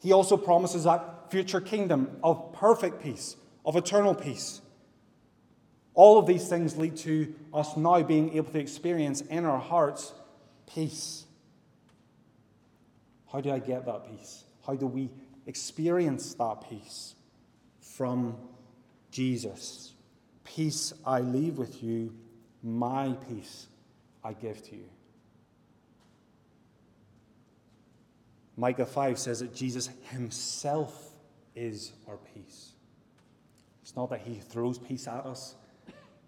He 0.02 0.12
also 0.12 0.36
promises 0.36 0.84
that 0.84 1.30
future 1.30 1.60
kingdom 1.60 2.16
of 2.22 2.52
perfect 2.54 3.02
peace, 3.02 3.36
of 3.64 3.76
eternal 3.76 4.14
peace. 4.14 4.60
All 5.94 6.18
of 6.18 6.26
these 6.26 6.48
things 6.48 6.76
lead 6.76 6.96
to 6.98 7.34
us 7.54 7.76
now 7.76 8.02
being 8.02 8.36
able 8.36 8.52
to 8.52 8.58
experience 8.58 9.20
in 9.22 9.44
our 9.44 9.58
hearts 9.58 10.12
peace. 10.66 11.24
How 13.32 13.40
do 13.40 13.50
I 13.50 13.58
get 13.58 13.86
that 13.86 14.08
peace? 14.10 14.44
How 14.66 14.74
do 14.74 14.86
we 14.86 15.10
experience 15.46 16.34
that 16.34 16.68
peace? 16.68 17.14
From 17.80 18.36
Jesus. 19.16 19.94
Peace 20.44 20.92
I 21.06 21.20
leave 21.20 21.56
with 21.56 21.82
you, 21.82 22.14
my 22.62 23.16
peace 23.30 23.66
I 24.22 24.34
give 24.34 24.62
to 24.64 24.76
you. 24.76 24.90
Micah 28.58 28.84
5 28.84 29.18
says 29.18 29.40
that 29.40 29.54
Jesus 29.54 29.88
himself 30.10 31.14
is 31.54 31.92
our 32.06 32.18
peace. 32.34 32.72
It's 33.80 33.96
not 33.96 34.10
that 34.10 34.20
he 34.20 34.34
throws 34.34 34.78
peace 34.78 35.08
at 35.08 35.24
us, 35.24 35.54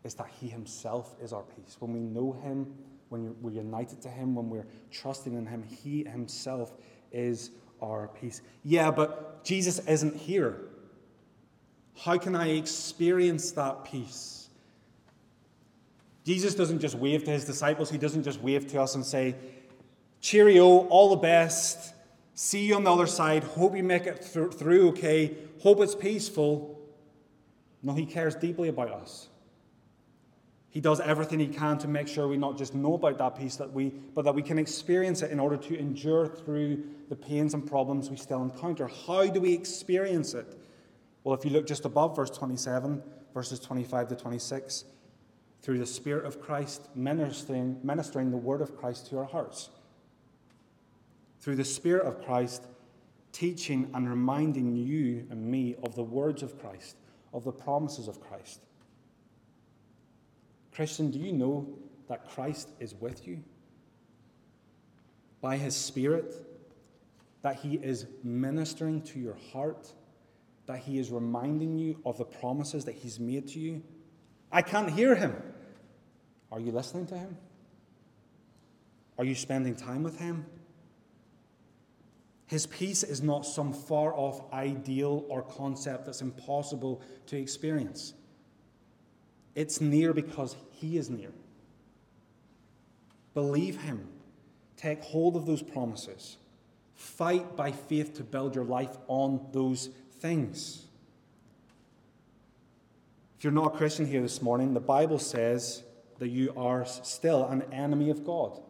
it's 0.02 0.14
that 0.14 0.30
he 0.40 0.48
himself 0.48 1.14
is 1.22 1.34
our 1.34 1.42
peace. 1.42 1.76
When 1.80 1.92
we 1.92 2.00
know 2.00 2.32
him, 2.32 2.74
when 3.10 3.36
we're 3.42 3.50
united 3.50 4.00
to 4.00 4.08
him, 4.08 4.34
when 4.34 4.48
we're 4.48 4.66
trusting 4.90 5.34
in 5.34 5.44
him, 5.44 5.62
he 5.62 6.04
himself 6.04 6.72
is 7.12 7.50
our 7.82 8.08
peace. 8.08 8.40
Yeah, 8.64 8.90
but 8.90 9.44
Jesus 9.44 9.78
isn't 9.80 10.16
here. 10.16 10.68
How 12.02 12.16
can 12.16 12.36
I 12.36 12.50
experience 12.50 13.50
that 13.52 13.84
peace? 13.84 14.48
Jesus 16.24 16.54
doesn't 16.54 16.80
just 16.80 16.94
wave 16.94 17.24
to 17.24 17.30
his 17.30 17.44
disciples, 17.44 17.90
he 17.90 17.98
doesn't 17.98 18.22
just 18.22 18.40
wave 18.40 18.66
to 18.68 18.80
us 18.80 18.94
and 18.94 19.04
say, 19.04 19.34
Cheerio, 20.20 20.86
all 20.88 21.10
the 21.10 21.16
best. 21.16 21.94
See 22.34 22.66
you 22.66 22.76
on 22.76 22.84
the 22.84 22.92
other 22.92 23.06
side. 23.06 23.42
Hope 23.42 23.76
you 23.76 23.82
make 23.82 24.06
it 24.06 24.28
th- 24.32 24.52
through 24.52 24.88
okay. 24.90 25.36
Hope 25.60 25.80
it's 25.80 25.94
peaceful. 25.94 26.78
No, 27.82 27.94
he 27.94 28.06
cares 28.06 28.34
deeply 28.34 28.68
about 28.68 28.90
us. 28.90 29.28
He 30.70 30.80
does 30.80 31.00
everything 31.00 31.40
he 31.40 31.48
can 31.48 31.78
to 31.78 31.88
make 31.88 32.06
sure 32.06 32.28
we 32.28 32.36
not 32.36 32.58
just 32.58 32.74
know 32.74 32.94
about 32.94 33.18
that 33.18 33.38
peace, 33.38 33.56
that 33.56 33.72
we, 33.72 33.88
but 33.88 34.24
that 34.24 34.34
we 34.34 34.42
can 34.42 34.58
experience 34.58 35.22
it 35.22 35.30
in 35.30 35.40
order 35.40 35.56
to 35.56 35.78
endure 35.78 36.26
through 36.28 36.84
the 37.08 37.16
pains 37.16 37.54
and 37.54 37.66
problems 37.66 38.10
we 38.10 38.16
still 38.16 38.42
encounter. 38.42 38.88
How 39.06 39.26
do 39.26 39.40
we 39.40 39.52
experience 39.52 40.34
it? 40.34 40.58
Well, 41.28 41.37
if 41.37 41.44
you 41.44 41.50
look 41.50 41.66
just 41.66 41.85
above 41.85 42.16
verse 42.16 42.30
27, 42.30 43.02
verses 43.35 43.61
25 43.61 44.08
to 44.08 44.16
26, 44.16 44.87
through 45.61 45.78
the 45.78 45.85
Spirit 45.85 46.25
of 46.25 46.40
Christ 46.40 46.88
ministering, 46.94 47.78
ministering 47.82 48.30
the 48.30 48.38
word 48.38 48.62
of 48.62 48.78
Christ 48.78 49.08
to 49.08 49.18
our 49.18 49.26
hearts. 49.26 49.68
Through 51.40 51.56
the 51.56 51.66
Spirit 51.66 52.06
of 52.06 52.25
Christ 52.25 52.62
teaching 53.30 53.90
and 53.92 54.08
reminding 54.08 54.75
you 54.75 55.26
and 55.28 55.44
me 55.44 55.76
of 55.82 55.94
the 55.94 56.02
words 56.02 56.42
of 56.42 56.58
Christ, 56.58 56.97
of 57.35 57.44
the 57.44 57.52
promises 57.52 58.08
of 58.08 58.23
Christ. 58.23 58.62
Christian, 60.73 61.11
do 61.11 61.18
you 61.18 61.35
know 61.35 61.68
that 62.08 62.26
Christ 62.26 62.70
is 62.80 62.94
with 62.94 63.28
you? 63.28 63.44
By 65.42 65.58
his 65.58 65.76
Spirit, 65.76 66.35
that 67.42 67.56
he 67.56 67.75
is 67.75 68.06
ministering 68.25 69.02
to 69.02 69.18
your 69.18 69.37
heart 69.52 69.92
that 70.68 70.80
He 70.80 70.98
is 70.98 71.10
reminding 71.10 71.78
you 71.78 71.98
of 72.04 72.18
the 72.18 72.25
promises 72.25 72.84
that 72.84 72.94
He's 72.94 73.18
made 73.18 73.48
to 73.48 73.58
you? 73.58 73.82
I 74.52 74.62
can't 74.62 74.90
hear 74.90 75.16
Him. 75.16 75.34
Are 76.52 76.60
you 76.60 76.70
listening 76.70 77.06
to 77.06 77.18
Him? 77.18 77.37
Are 79.18 79.25
you 79.25 79.34
spending 79.34 79.75
time 79.75 80.02
with 80.02 80.18
Him? 80.20 80.46
His 82.46 82.66
peace 82.66 83.02
is 83.02 83.22
not 83.22 83.44
some 83.44 83.72
far 83.72 84.14
off 84.14 84.52
ideal 84.52 85.25
or 85.28 85.42
concept 85.42 86.06
that's 86.06 86.22
impossible 86.22 87.02
to 87.26 87.37
experience. 87.37 88.12
It's 89.54 89.80
near 89.80 90.12
because 90.12 90.54
He 90.72 90.98
is 90.98 91.08
near. 91.10 91.32
Believe 93.32 93.80
Him. 93.80 94.06
Take 94.76 95.02
hold 95.02 95.34
of 95.34 95.46
those 95.46 95.62
promises. 95.62 96.37
Fight 96.94 97.56
by 97.56 97.72
faith 97.72 98.14
to 98.14 98.22
build 98.22 98.54
your 98.54 98.64
life 98.64 98.96
on 99.08 99.46
those 99.52 99.88
things. 100.20 100.84
If 103.38 103.44
you're 103.44 103.52
not 103.52 103.75
a 103.75 103.76
Christian 103.76 104.06
here 104.06 104.20
this 104.20 104.42
morning, 104.42 104.75
the 104.75 104.80
Bible 104.80 105.18
says 105.18 105.84
that 106.18 106.28
you 106.28 106.52
are 106.56 106.84
still 106.84 107.46
an 107.46 107.62
enemy 107.72 108.10
of 108.10 108.25
God. 108.25 108.60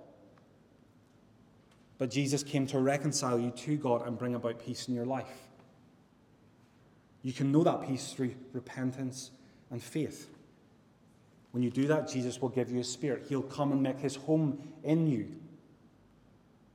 But 1.96 2.10
Jesus 2.10 2.42
came 2.42 2.66
to 2.68 2.78
reconcile 2.78 3.38
you 3.38 3.50
to 3.50 3.76
God 3.76 4.06
and 4.06 4.18
bring 4.18 4.34
about 4.34 4.64
peace 4.64 4.86
in 4.86 4.94
your 4.94 5.06
life. 5.06 5.48
You 7.22 7.32
can 7.32 7.50
know 7.50 7.64
that 7.64 7.88
peace 7.88 8.12
through 8.12 8.34
repentance 8.52 9.30
and 9.70 9.82
faith. 9.82 10.28
When 11.50 11.62
you 11.62 11.70
do 11.70 11.86
that, 11.88 12.08
Jesus 12.08 12.40
will 12.40 12.50
give 12.50 12.70
you 12.70 12.80
a 12.80 12.84
spirit. 12.84 13.26
He'll 13.28 13.42
come 13.42 13.72
and 13.72 13.82
make 13.82 13.98
his 13.98 14.16
home 14.16 14.62
in 14.84 15.06
you. 15.06 15.28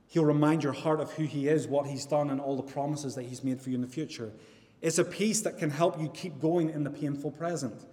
He'll 0.08 0.24
remind 0.24 0.62
your 0.62 0.72
heart 0.72 1.00
of 1.00 1.12
who 1.12 1.24
he 1.24 1.48
is, 1.48 1.66
what 1.66 1.86
he's 1.86 2.06
done, 2.06 2.30
and 2.30 2.40
all 2.40 2.56
the 2.56 2.62
promises 2.62 3.14
that 3.14 3.22
he's 3.22 3.42
made 3.42 3.60
for 3.60 3.70
you 3.70 3.76
in 3.76 3.82
the 3.82 3.88
future. 3.88 4.32
It's 4.80 4.98
a 4.98 5.04
peace 5.04 5.40
that 5.42 5.58
can 5.58 5.70
help 5.70 6.00
you 6.00 6.08
keep 6.08 6.40
going 6.40 6.70
in 6.70 6.84
the 6.84 6.90
painful 6.90 7.30
present. 7.30 7.84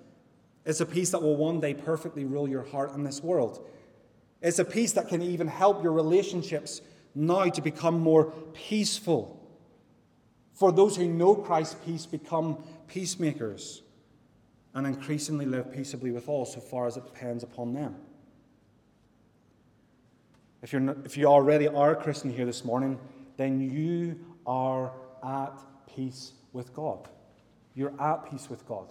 It's 0.66 0.82
a 0.82 0.86
peace 0.86 1.12
that 1.12 1.22
will 1.22 1.38
one 1.38 1.60
day 1.60 1.74
perfectly 1.74 2.26
rule 2.26 2.48
your 2.48 2.64
heart 2.64 2.94
in 2.94 3.04
this 3.04 3.24
world. 3.24 3.68
It's 4.42 4.60
a 4.60 4.66
peace 4.66 4.94
that 4.94 5.08
can 5.08 5.22
even 5.22 5.48
help 5.48 5.84
your 5.84 5.94
relationships 5.94 6.82
now 7.16 7.46
to 7.46 7.62
become 7.62 8.00
more 8.00 8.26
peaceful. 8.54 9.38
For 10.54 10.72
those 10.72 10.96
who 10.96 11.08
know 11.08 11.36
Christ's 11.36 11.76
peace, 11.86 12.06
become 12.06 12.64
peacemakers 12.88 13.82
and 14.74 14.88
increasingly 14.88 15.46
live 15.46 15.74
peaceably 15.74 16.12
with 16.12 16.30
all 16.30 16.46
so 16.46 16.60
far 16.60 16.88
as 16.88 16.98
it 16.98 17.06
depends 17.06 17.44
upon 17.44 17.74
them. 17.74 17.96
If, 20.62 20.72
you're 20.72 20.82
not, 20.82 20.98
if 21.06 21.18
you 21.18 21.26
already 21.26 21.68
are 21.68 21.92
a 21.92 21.96
Christian 21.96 22.32
here 22.32 22.46
this 22.46 22.64
morning, 22.64 23.00
then 23.38 23.60
you 23.60 24.20
are 24.46 24.92
at 25.24 25.54
peace 25.96 26.34
with 26.54 26.74
God. 26.74 27.08
You're 27.74 28.00
at 28.02 28.30
peace 28.30 28.50
with 28.50 28.66
God. 28.68 28.88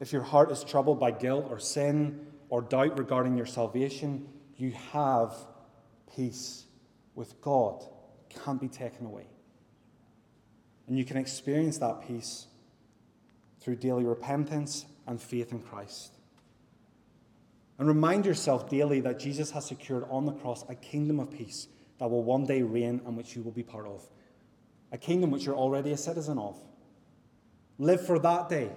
If 0.00 0.12
your 0.12 0.22
heart 0.22 0.50
is 0.50 0.64
troubled 0.64 0.98
by 0.98 1.12
guilt 1.12 1.46
or 1.48 1.58
sin 1.58 2.26
or 2.48 2.60
doubt 2.60 2.98
regarding 2.98 3.36
your 3.36 3.46
salvation, 3.46 4.28
you 4.56 4.72
have 4.92 5.34
peace 6.14 6.64
with 7.14 7.40
God 7.40 7.84
can't 8.44 8.60
be 8.60 8.68
taken 8.68 9.06
away. 9.06 9.26
And 10.86 10.98
you 10.98 11.04
can 11.04 11.16
experience 11.16 11.78
that 11.78 12.06
peace 12.06 12.46
through 13.60 13.76
daily 13.76 14.04
repentance 14.04 14.84
and 15.06 15.20
faith 15.20 15.52
in 15.52 15.60
Christ. 15.60 16.12
And 17.78 17.88
remind 17.88 18.26
yourself 18.26 18.68
daily 18.68 19.00
that 19.00 19.18
Jesus 19.18 19.50
has 19.52 19.66
secured 19.66 20.04
on 20.10 20.26
the 20.26 20.32
cross 20.32 20.64
a 20.68 20.74
kingdom 20.74 21.20
of 21.20 21.30
peace 21.30 21.68
that 21.98 22.10
will 22.10 22.22
one 22.22 22.44
day 22.44 22.62
reign 22.62 23.00
and 23.06 23.16
which 23.16 23.36
you 23.36 23.42
will 23.42 23.52
be 23.52 23.62
part 23.62 23.86
of. 23.86 24.08
A 24.92 24.98
kingdom 24.98 25.30
which 25.30 25.44
you're 25.44 25.56
already 25.56 25.90
a 25.92 25.96
citizen 25.96 26.38
of. 26.38 26.56
Live 27.78 28.06
for 28.06 28.18
that 28.18 28.48
day. 28.48 28.70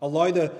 Allow 0.00 0.30
the 0.30 0.52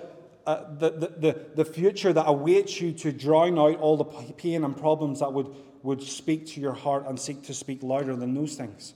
uh, 0.48 0.64
the, 0.78 0.90
the, 0.90 1.46
the 1.56 1.64
future 1.66 2.10
that 2.10 2.24
awaits 2.26 2.80
you 2.80 2.90
to 2.90 3.12
drown 3.12 3.58
out 3.58 3.78
all 3.80 3.98
the 3.98 4.04
pain 4.32 4.64
and 4.64 4.74
problems 4.74 5.20
that 5.20 5.30
would, 5.30 5.54
would 5.82 6.02
speak 6.02 6.46
to 6.46 6.58
your 6.58 6.72
heart 6.72 7.04
and 7.06 7.20
seek 7.20 7.42
to 7.42 7.52
speak 7.52 7.82
louder 7.82 8.16
than 8.16 8.32
those 8.32 8.54
things. 8.54 8.94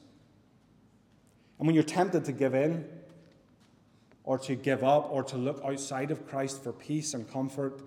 And 1.59 1.67
when 1.67 1.75
you're 1.75 1.85
tempted 1.85 2.25
to 2.25 2.33
give 2.33 2.55
in, 2.55 2.89
or 4.25 4.39
to 4.39 4.55
give 4.55 4.83
up, 4.83 5.11
or 5.13 5.23
to 5.25 5.37
look 5.37 5.61
outside 5.63 6.11
of 6.11 6.27
Christ 6.27 6.63
for 6.63 6.73
peace 6.73 7.13
and 7.13 7.31
comfort, 7.31 7.83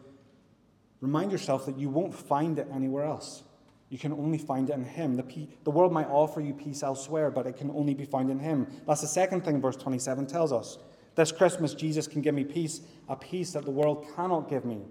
remind 1.01 1.31
yourself 1.31 1.65
that 1.65 1.79
you 1.79 1.89
won't 1.89 2.13
find 2.13 2.59
it 2.59 2.67
anywhere 2.71 3.05
else. 3.05 3.41
You 3.89 3.97
can 3.99 4.11
only 4.13 4.37
find 4.37 4.69
it 4.69 4.73
in 4.73 4.83
Him. 4.83 5.15
The, 5.15 5.47
the 5.63 5.71
world 5.71 5.93
might 5.93 6.07
offer 6.07 6.41
you 6.41 6.53
peace 6.53 6.81
elsewhere, 6.81 7.29
but 7.29 7.45
it 7.45 7.57
can 7.57 7.69
only 7.71 7.93
be 7.93 8.05
found 8.05 8.29
in 8.29 8.39
Him. 8.39 8.67
That's 8.87 9.01
the 9.01 9.07
second 9.07 9.45
thing 9.45 9.61
verse 9.61 9.75
27 9.75 10.27
tells 10.27 10.51
us. 10.51 10.77
This 11.15 11.31
Christmas, 11.31 11.73
Jesus 11.73 12.07
can 12.07 12.21
give 12.21 12.35
me 12.35 12.43
peace, 12.43 12.81
a 13.07 13.15
peace 13.15 13.53
that 13.53 13.63
the 13.63 13.71
world 13.71 14.05
cannot 14.15 14.49
give 14.49 14.65
me. 14.65 14.81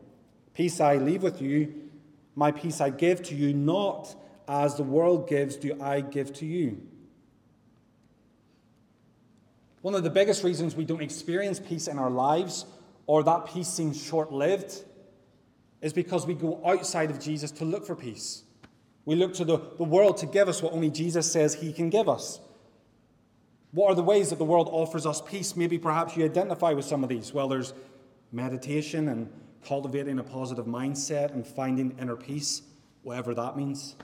Peace 0.54 0.80
I 0.80 0.96
leave 0.96 1.22
with 1.22 1.42
you, 1.42 1.74
my 2.34 2.50
peace 2.50 2.80
I 2.80 2.90
give 2.90 3.22
to 3.24 3.34
you, 3.34 3.52
not 3.52 4.14
as 4.48 4.76
the 4.76 4.82
world 4.82 5.28
gives, 5.28 5.56
do 5.56 5.80
I 5.80 6.00
give 6.00 6.32
to 6.34 6.46
you. 6.46 6.80
One 9.82 9.94
of 9.94 10.02
the 10.02 10.10
biggest 10.10 10.44
reasons 10.44 10.74
we 10.74 10.86
don't 10.86 11.02
experience 11.02 11.60
peace 11.60 11.88
in 11.88 11.98
our 11.98 12.10
lives, 12.10 12.64
or 13.06 13.22
that 13.24 13.46
peace 13.46 13.68
seems 13.68 14.02
short 14.02 14.32
lived, 14.32 14.82
is 15.82 15.92
because 15.92 16.26
we 16.26 16.32
go 16.32 16.62
outside 16.64 17.10
of 17.10 17.20
Jesus 17.20 17.50
to 17.50 17.66
look 17.66 17.86
for 17.86 17.94
peace. 17.94 18.43
We 19.04 19.16
look 19.16 19.34
to 19.34 19.44
the, 19.44 19.58
the 19.76 19.84
world 19.84 20.16
to 20.18 20.26
give 20.26 20.48
us 20.48 20.62
what 20.62 20.72
only 20.72 20.90
Jesus 20.90 21.30
says 21.30 21.54
he 21.54 21.72
can 21.72 21.90
give 21.90 22.08
us. 22.08 22.40
What 23.72 23.90
are 23.90 23.94
the 23.94 24.02
ways 24.02 24.30
that 24.30 24.38
the 24.38 24.44
world 24.44 24.68
offers 24.70 25.04
us 25.04 25.20
peace? 25.20 25.56
Maybe 25.56 25.78
perhaps 25.78 26.16
you 26.16 26.24
identify 26.24 26.72
with 26.72 26.84
some 26.84 27.02
of 27.02 27.08
these. 27.08 27.34
Well, 27.34 27.48
there's 27.48 27.74
meditation 28.32 29.08
and 29.08 29.30
cultivating 29.64 30.18
a 30.18 30.22
positive 30.22 30.66
mindset 30.66 31.32
and 31.32 31.46
finding 31.46 31.96
inner 31.98 32.16
peace, 32.16 32.62
whatever 33.02 33.34
that 33.34 33.56
means. 33.56 33.96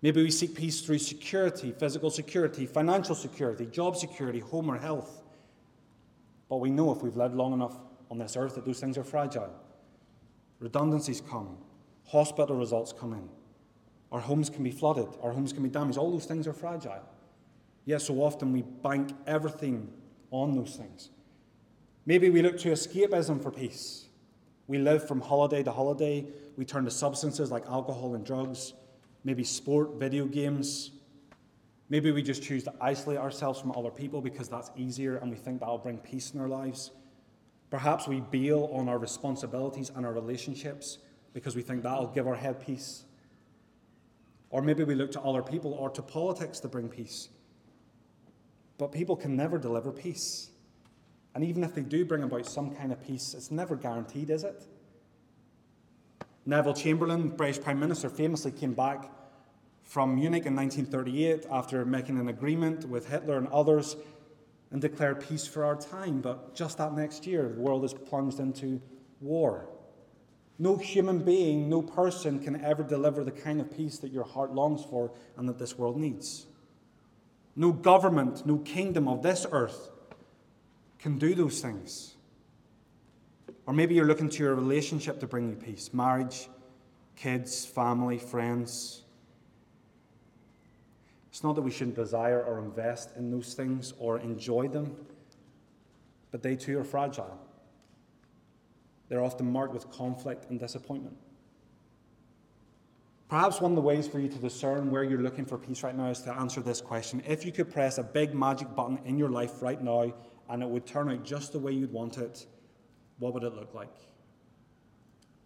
Maybe 0.00 0.22
we 0.22 0.30
seek 0.30 0.54
peace 0.54 0.80
through 0.80 0.98
security, 0.98 1.72
physical 1.72 2.10
security, 2.10 2.66
financial 2.66 3.14
security, 3.14 3.66
job 3.66 3.96
security, 3.96 4.40
home 4.40 4.70
or 4.70 4.76
health. 4.76 5.22
But 6.48 6.56
we 6.56 6.70
know 6.70 6.92
if 6.92 7.02
we've 7.02 7.16
lived 7.16 7.34
long 7.34 7.52
enough 7.52 7.76
on 8.10 8.18
this 8.18 8.36
earth 8.36 8.56
that 8.56 8.66
those 8.66 8.80
things 8.80 8.98
are 8.98 9.04
fragile. 9.04 9.50
Redundancies 10.58 11.20
come, 11.20 11.56
hospital 12.06 12.56
results 12.56 12.92
come 12.92 13.12
in, 13.12 13.28
our 14.12 14.20
homes 14.20 14.50
can 14.50 14.62
be 14.62 14.70
flooded, 14.70 15.08
our 15.22 15.32
homes 15.32 15.52
can 15.52 15.62
be 15.62 15.70
damaged. 15.70 15.96
All 15.96 16.10
those 16.10 16.26
things 16.26 16.46
are 16.46 16.52
fragile. 16.52 17.02
Yet 17.86 18.02
so 18.02 18.22
often 18.22 18.52
we 18.52 18.62
bank 18.62 19.10
everything 19.26 19.90
on 20.30 20.54
those 20.54 20.76
things. 20.76 21.10
Maybe 22.04 22.30
we 22.30 22.42
look 22.42 22.58
to 22.58 22.70
escapism 22.70 23.42
for 23.42 23.50
peace. 23.50 24.06
We 24.66 24.78
live 24.78 25.08
from 25.08 25.20
holiday 25.20 25.62
to 25.62 25.72
holiday. 25.72 26.26
We 26.56 26.64
turn 26.64 26.84
to 26.84 26.90
substances 26.90 27.50
like 27.50 27.66
alcohol 27.66 28.14
and 28.14 28.24
drugs, 28.24 28.74
maybe 29.24 29.44
sport, 29.44 29.94
video 29.94 30.26
games. 30.26 30.90
Maybe 31.88 32.12
we 32.12 32.22
just 32.22 32.42
choose 32.42 32.64
to 32.64 32.74
isolate 32.80 33.18
ourselves 33.18 33.60
from 33.60 33.72
other 33.72 33.90
people 33.90 34.20
because 34.20 34.48
that's 34.48 34.70
easier 34.76 35.16
and 35.16 35.30
we 35.30 35.36
think 35.36 35.60
that'll 35.60 35.78
bring 35.78 35.98
peace 35.98 36.32
in 36.32 36.40
our 36.40 36.48
lives. 36.48 36.90
Perhaps 37.70 38.06
we 38.06 38.20
bail 38.20 38.70
on 38.72 38.88
our 38.88 38.98
responsibilities 38.98 39.90
and 39.94 40.04
our 40.04 40.12
relationships 40.12 40.98
because 41.32 41.56
we 41.56 41.62
think 41.62 41.82
that'll 41.82 42.08
give 42.08 42.26
our 42.26 42.34
head 42.34 42.64
peace. 42.64 43.04
Or 44.50 44.62
maybe 44.62 44.84
we 44.84 44.94
look 44.94 45.12
to 45.12 45.20
other 45.20 45.42
people 45.42 45.72
or 45.72 45.88
to 45.90 46.02
politics 46.02 46.60
to 46.60 46.68
bring 46.68 46.88
peace. 46.88 47.28
But 48.78 48.92
people 48.92 49.16
can 49.16 49.36
never 49.36 49.58
deliver 49.58 49.92
peace. 49.92 50.50
And 51.34 51.42
even 51.42 51.64
if 51.64 51.74
they 51.74 51.82
do 51.82 52.04
bring 52.04 52.22
about 52.22 52.46
some 52.46 52.74
kind 52.74 52.92
of 52.92 53.00
peace, 53.00 53.34
it's 53.34 53.50
never 53.50 53.76
guaranteed, 53.76 54.28
is 54.28 54.44
it? 54.44 54.66
Neville 56.44 56.74
Chamberlain, 56.74 57.28
British 57.28 57.62
Prime 57.62 57.78
Minister, 57.78 58.10
famously 58.10 58.50
came 58.50 58.74
back 58.74 59.10
from 59.84 60.14
Munich 60.14 60.46
in 60.46 60.54
1938 60.56 61.46
after 61.50 61.84
making 61.84 62.18
an 62.18 62.28
agreement 62.28 62.86
with 62.88 63.08
Hitler 63.08 63.38
and 63.38 63.48
others 63.48 63.96
and 64.70 64.80
declared 64.80 65.26
peace 65.26 65.46
for 65.46 65.64
our 65.64 65.76
time. 65.76 66.20
But 66.20 66.54
just 66.54 66.78
that 66.78 66.94
next 66.94 67.26
year, 67.26 67.48
the 67.48 67.60
world 67.60 67.84
is 67.84 67.94
plunged 67.94 68.40
into 68.40 68.80
war. 69.20 69.68
No 70.58 70.76
human 70.76 71.20
being, 71.20 71.68
no 71.68 71.82
person 71.82 72.38
can 72.38 72.62
ever 72.62 72.82
deliver 72.82 73.24
the 73.24 73.30
kind 73.30 73.60
of 73.60 73.74
peace 73.74 73.98
that 73.98 74.12
your 74.12 74.24
heart 74.24 74.52
longs 74.52 74.84
for 74.84 75.12
and 75.36 75.48
that 75.48 75.58
this 75.58 75.78
world 75.78 75.96
needs. 75.96 76.46
No 77.56 77.72
government, 77.72 78.46
no 78.46 78.58
kingdom 78.58 79.08
of 79.08 79.22
this 79.22 79.46
earth 79.50 79.90
can 80.98 81.18
do 81.18 81.34
those 81.34 81.60
things. 81.60 82.14
Or 83.66 83.74
maybe 83.74 83.94
you're 83.94 84.06
looking 84.06 84.28
to 84.30 84.42
your 84.42 84.54
relationship 84.54 85.20
to 85.20 85.26
bring 85.26 85.48
you 85.48 85.56
peace 85.56 85.92
marriage, 85.92 86.48
kids, 87.16 87.64
family, 87.64 88.18
friends. 88.18 89.02
It's 91.30 91.42
not 91.42 91.54
that 91.54 91.62
we 91.62 91.70
shouldn't 91.70 91.96
desire 91.96 92.42
or 92.42 92.58
invest 92.58 93.16
in 93.16 93.30
those 93.30 93.54
things 93.54 93.94
or 93.98 94.18
enjoy 94.18 94.68
them, 94.68 94.94
but 96.30 96.42
they 96.42 96.56
too 96.56 96.78
are 96.78 96.84
fragile. 96.84 97.38
They're 99.12 99.22
often 99.22 99.52
marked 99.52 99.74
with 99.74 99.90
conflict 99.90 100.48
and 100.48 100.58
disappointment. 100.58 101.18
Perhaps 103.28 103.60
one 103.60 103.72
of 103.72 103.76
the 103.76 103.82
ways 103.82 104.08
for 104.08 104.18
you 104.18 104.26
to 104.26 104.38
discern 104.38 104.90
where 104.90 105.04
you're 105.04 105.20
looking 105.20 105.44
for 105.44 105.58
peace 105.58 105.82
right 105.82 105.94
now 105.94 106.06
is 106.06 106.22
to 106.22 106.32
answer 106.32 106.62
this 106.62 106.80
question. 106.80 107.22
If 107.28 107.44
you 107.44 107.52
could 107.52 107.70
press 107.70 107.98
a 107.98 108.02
big 108.02 108.32
magic 108.32 108.74
button 108.74 109.00
in 109.04 109.18
your 109.18 109.28
life 109.28 109.60
right 109.60 109.82
now 109.82 110.14
and 110.48 110.62
it 110.62 110.66
would 110.66 110.86
turn 110.86 111.10
out 111.10 111.24
just 111.24 111.52
the 111.52 111.58
way 111.58 111.72
you'd 111.72 111.92
want 111.92 112.16
it, 112.16 112.46
what 113.18 113.34
would 113.34 113.42
it 113.42 113.54
look 113.54 113.74
like? 113.74 113.94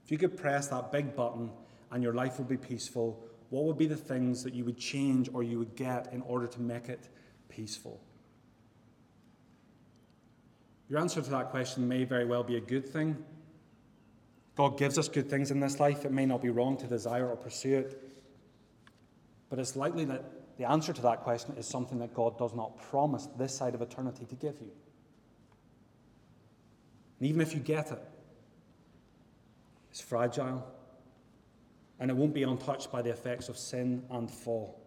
If 0.05 0.13
you 0.13 0.19
could 0.19 0.37
press 0.37 0.69
that 0.69 0.93
big 0.93 1.17
button 1.17 1.51
and 1.91 2.05
your 2.05 2.15
life 2.15 2.39
would 2.39 2.49
be 2.49 2.57
peaceful, 2.57 3.21
what 3.51 3.65
would 3.65 3.79
be 3.79 3.89
the 3.89 3.97
things 3.97 4.45
that 4.45 4.55
you 4.55 4.65
would 4.65 4.79
change 4.79 5.29
or 5.33 5.43
you 5.43 5.59
would 5.59 5.75
get 5.75 6.13
in 6.13 6.23
order 6.23 6.47
to 6.47 6.61
make 6.61 6.89
it 6.89 7.09
peaceful? 7.49 8.01
Your 10.89 11.01
answer 11.01 11.21
to 11.21 11.31
that 11.31 11.51
question 11.51 11.89
may 11.89 12.05
very 12.05 12.27
well 12.27 12.45
be 12.45 12.59
a 12.59 12.61
good 12.61 12.89
thing. 12.89 13.25
God 14.57 14.79
gives 14.79 14.99
us 14.99 15.09
good 15.09 15.29
things 15.29 15.51
in 15.51 15.61
this 15.61 15.79
life. 15.79 16.05
It 16.05 16.13
may 16.13 16.27
not 16.27 16.41
be 16.43 16.49
wrong 16.49 16.77
to 16.79 16.87
desire 16.87 17.29
or 17.29 17.37
pursue 17.37 17.79
it. 17.79 18.03
But 19.51 19.59
it's 19.59 19.77
likely 19.77 20.05
that 20.07 20.25
the 20.57 20.69
answer 20.69 20.93
to 20.93 21.03
that 21.03 21.21
question 21.21 21.55
is 21.57 21.67
something 21.67 21.99
that 21.99 22.15
God 22.15 22.39
does 22.39 22.55
not 22.55 22.79
promise 22.91 23.29
this 23.39 23.55
side 23.55 23.75
of 23.75 23.83
eternity 23.83 24.25
to 24.25 24.35
give 24.35 24.55
you. 24.61 24.71
And 27.21 27.29
even 27.29 27.43
if 27.43 27.55
you 27.55 27.61
get 27.61 27.93
it, 27.93 28.03
it's 29.91 30.01
fragile 30.01 30.67
and 31.99 32.11
it 32.11 32.17
won't 32.17 32.35
be 32.35 32.43
untouched 32.43 32.91
by 32.91 33.03
the 33.03 33.11
effects 33.11 33.49
of 33.49 33.57
sin 33.57 34.03
and 34.11 34.31
fall. 34.31 34.81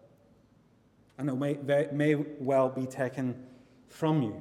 And 1.18 1.30
it 1.30 1.36
may, 1.36 1.88
may 1.92 2.16
well 2.40 2.70
be 2.70 2.86
taken 2.86 3.36
from 3.88 4.22
you. 4.22 4.34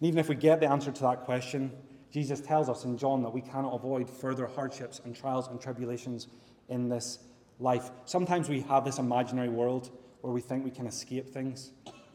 And 0.00 0.08
even 0.08 0.18
if 0.18 0.28
we 0.28 0.34
get 0.34 0.60
the 0.60 0.70
answer 0.70 0.90
to 0.90 1.02
that 1.02 1.24
question, 1.24 1.72
Jesus 2.10 2.40
tells 2.40 2.68
us 2.68 2.84
in 2.84 2.96
John 2.96 3.22
that 3.22 3.32
we 3.32 3.40
cannot 3.40 3.74
avoid 3.74 4.08
further 4.08 4.46
hardships 4.46 5.00
and 5.04 5.14
trials 5.14 5.48
and 5.48 5.60
tribulations 5.60 6.28
in 6.68 6.88
this 6.88 7.18
life. 7.58 7.90
Sometimes 8.06 8.48
we 8.48 8.60
have 8.62 8.84
this 8.84 8.98
imaginary 8.98 9.48
world 9.48 9.90
where 10.22 10.32
we 10.32 10.40
think 10.40 10.64
we 10.64 10.70
can 10.70 10.86
escape 10.86 11.28
things, 11.28 11.72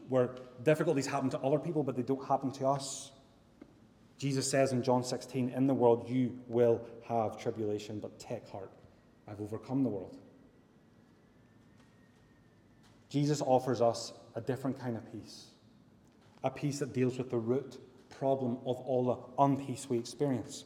where 0.08 0.30
difficulties 0.62 1.06
happen 1.06 1.30
to 1.30 1.38
other 1.40 1.58
people 1.58 1.82
but 1.82 1.96
they 1.96 2.02
don't 2.02 2.26
happen 2.26 2.50
to 2.52 2.66
us. 2.66 3.12
Jesus 4.18 4.50
says 4.50 4.72
in 4.72 4.82
John 4.82 5.04
16, 5.04 5.50
In 5.50 5.66
the 5.66 5.74
world 5.74 6.08
you 6.08 6.38
will 6.48 6.80
have 7.06 7.38
tribulation, 7.38 8.00
but 8.00 8.18
take 8.18 8.48
heart. 8.48 8.70
I've 9.28 9.40
overcome 9.40 9.82
the 9.82 9.88
world. 9.88 10.18
Jesus 13.08 13.40
offers 13.40 13.80
us 13.80 14.12
a 14.34 14.40
different 14.40 14.78
kind 14.78 14.96
of 14.96 15.12
peace, 15.12 15.46
a 16.42 16.50
peace 16.50 16.80
that 16.80 16.92
deals 16.92 17.16
with 17.16 17.30
the 17.30 17.36
root 17.36 17.78
problem 18.18 18.58
of 18.66 18.76
all 18.80 19.04
the 19.04 19.42
unpeace 19.42 19.88
we 19.88 19.98
experience, 19.98 20.64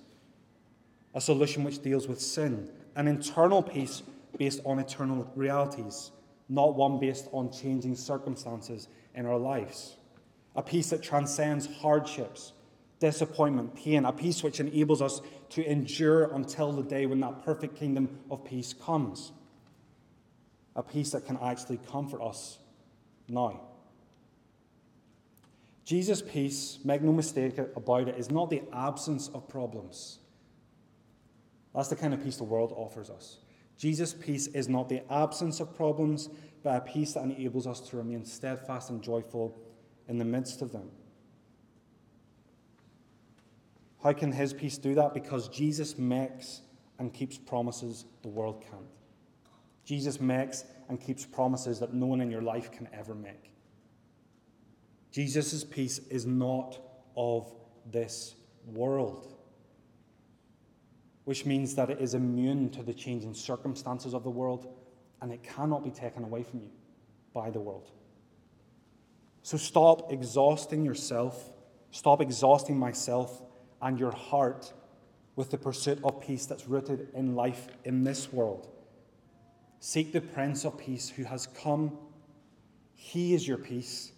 a 1.14 1.20
solution 1.20 1.64
which 1.64 1.82
deals 1.82 2.06
with 2.06 2.20
sin, 2.20 2.70
an 2.96 3.08
internal 3.08 3.62
peace 3.62 4.02
based 4.38 4.60
on 4.64 4.78
eternal 4.78 5.30
realities, 5.34 6.10
not 6.48 6.74
one 6.76 6.98
based 6.98 7.28
on 7.32 7.50
changing 7.50 7.94
circumstances 7.94 8.88
in 9.14 9.26
our 9.26 9.38
lives, 9.38 9.96
a 10.56 10.62
peace 10.62 10.90
that 10.90 11.02
transcends 11.02 11.66
hardships 11.66 12.52
disappointment, 13.00 13.74
pain, 13.74 14.04
a 14.04 14.12
peace 14.12 14.42
which 14.42 14.60
enables 14.60 15.00
us 15.00 15.20
to 15.50 15.64
endure 15.64 16.32
until 16.34 16.72
the 16.72 16.82
day 16.82 17.06
when 17.06 17.20
that 17.20 17.44
perfect 17.44 17.76
kingdom 17.76 18.18
of 18.30 18.44
peace 18.44 18.72
comes. 18.72 19.32
A 20.76 20.82
peace 20.82 21.10
that 21.12 21.26
can 21.26 21.38
actually 21.42 21.78
comfort 21.90 22.22
us 22.22 22.58
now. 23.28 23.60
Jesus' 25.88 26.20
peace, 26.20 26.80
make 26.84 27.00
no 27.00 27.12
mistake 27.12 27.56
about 27.74 28.08
it, 28.08 28.18
is 28.18 28.30
not 28.30 28.50
the 28.50 28.60
absence 28.74 29.28
of 29.32 29.48
problems. 29.48 30.18
That's 31.74 31.88
the 31.88 31.96
kind 31.96 32.12
of 32.12 32.22
peace 32.22 32.36
the 32.36 32.44
world 32.44 32.74
offers 32.76 33.08
us. 33.08 33.38
Jesus' 33.78 34.12
peace 34.12 34.48
is 34.48 34.68
not 34.68 34.90
the 34.90 35.00
absence 35.10 35.60
of 35.60 35.74
problems, 35.74 36.28
but 36.62 36.76
a 36.76 36.82
peace 36.82 37.14
that 37.14 37.24
enables 37.24 37.66
us 37.66 37.80
to 37.88 37.96
remain 37.96 38.22
steadfast 38.26 38.90
and 38.90 39.02
joyful 39.02 39.58
in 40.08 40.18
the 40.18 40.26
midst 40.26 40.60
of 40.60 40.72
them. 40.72 40.90
How 44.04 44.12
can 44.12 44.30
his 44.30 44.52
peace 44.52 44.76
do 44.76 44.94
that? 44.94 45.14
Because 45.14 45.48
Jesus 45.48 45.96
makes 45.96 46.60
and 46.98 47.14
keeps 47.14 47.38
promises 47.38 48.04
the 48.20 48.28
world 48.28 48.62
can't. 48.70 48.84
Jesus 49.86 50.20
makes 50.20 50.64
and 50.90 51.00
keeps 51.00 51.24
promises 51.24 51.80
that 51.80 51.94
no 51.94 52.04
one 52.04 52.20
in 52.20 52.30
your 52.30 52.42
life 52.42 52.70
can 52.70 52.90
ever 52.92 53.14
make. 53.14 53.54
Jesus' 55.18 55.64
peace 55.64 55.98
is 56.10 56.26
not 56.26 56.78
of 57.16 57.52
this 57.90 58.36
world, 58.64 59.26
which 61.24 61.44
means 61.44 61.74
that 61.74 61.90
it 61.90 62.00
is 62.00 62.14
immune 62.14 62.70
to 62.70 62.84
the 62.84 62.94
changing 62.94 63.34
circumstances 63.34 64.14
of 64.14 64.22
the 64.22 64.30
world 64.30 64.72
and 65.20 65.32
it 65.32 65.42
cannot 65.42 65.82
be 65.82 65.90
taken 65.90 66.22
away 66.22 66.44
from 66.44 66.60
you 66.60 66.70
by 67.34 67.50
the 67.50 67.58
world. 67.58 67.90
So 69.42 69.56
stop 69.56 70.12
exhausting 70.12 70.84
yourself, 70.84 71.50
stop 71.90 72.20
exhausting 72.20 72.78
myself 72.78 73.42
and 73.82 73.98
your 73.98 74.12
heart 74.12 74.72
with 75.34 75.50
the 75.50 75.58
pursuit 75.58 75.98
of 76.04 76.20
peace 76.20 76.46
that's 76.46 76.68
rooted 76.68 77.08
in 77.12 77.34
life 77.34 77.66
in 77.82 78.04
this 78.04 78.32
world. 78.32 78.68
Seek 79.80 80.12
the 80.12 80.20
Prince 80.20 80.64
of 80.64 80.78
Peace 80.78 81.08
who 81.08 81.24
has 81.24 81.48
come. 81.48 81.98
He 82.94 83.34
is 83.34 83.48
your 83.48 83.58
peace. 83.58 84.12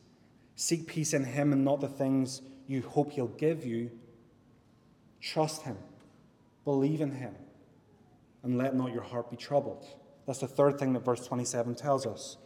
Seek 0.61 0.87
peace 0.87 1.15
in 1.15 1.25
Him 1.25 1.55
and 1.55 1.65
not 1.65 1.81
the 1.81 1.89
things 1.89 2.43
you 2.67 2.83
hope 2.83 3.13
He'll 3.13 3.29
give 3.29 3.65
you. 3.65 3.91
Trust 5.19 5.63
Him. 5.63 5.79
Believe 6.67 7.01
in 7.01 7.13
Him. 7.13 7.35
And 8.43 8.59
let 8.59 8.77
not 8.77 8.93
your 8.93 9.01
heart 9.01 9.31
be 9.31 9.39
troubled. 9.39 9.87
That's 10.27 10.41
the 10.41 10.47
third 10.47 10.79
thing 10.79 10.93
that 10.93 11.03
verse 11.03 11.27
27 11.27 11.77
tells 11.77 12.05
us. 12.05 12.37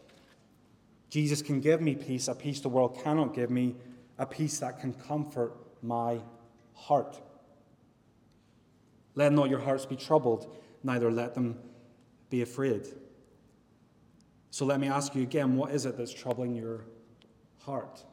Jesus 1.10 1.42
can 1.42 1.58
give 1.60 1.80
me 1.80 1.96
peace, 1.96 2.28
a 2.28 2.36
peace 2.36 2.60
the 2.60 2.68
world 2.68 3.00
cannot 3.02 3.34
give 3.34 3.50
me, 3.50 3.74
a 4.16 4.26
peace 4.26 4.60
that 4.60 4.78
can 4.78 4.94
comfort 4.94 5.52
my 5.82 6.20
heart. 6.74 7.20
Let 9.16 9.32
not 9.32 9.50
your 9.50 9.58
hearts 9.58 9.86
be 9.86 9.96
troubled, 9.96 10.56
neither 10.84 11.10
let 11.10 11.34
them 11.34 11.58
be 12.30 12.42
afraid. 12.42 12.86
So 14.52 14.64
let 14.64 14.78
me 14.78 14.86
ask 14.86 15.16
you 15.16 15.22
again 15.22 15.56
what 15.56 15.72
is 15.72 15.84
it 15.84 15.98
that's 15.98 16.14
troubling 16.14 16.54
your 16.54 16.84
heart? 17.64 18.04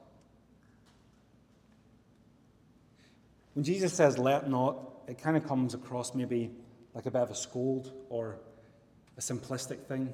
When 3.53 3.63
Jesus 3.63 3.93
says, 3.93 4.17
let 4.17 4.49
not, 4.49 4.77
it 5.07 5.17
kind 5.17 5.35
of 5.35 5.45
comes 5.45 5.73
across 5.73 6.15
maybe 6.15 6.51
like 6.93 7.05
a 7.05 7.11
bit 7.11 7.21
of 7.21 7.31
a 7.31 7.35
scold 7.35 7.91
or 8.09 8.37
a 9.17 9.21
simplistic 9.21 9.85
thing. 9.85 10.13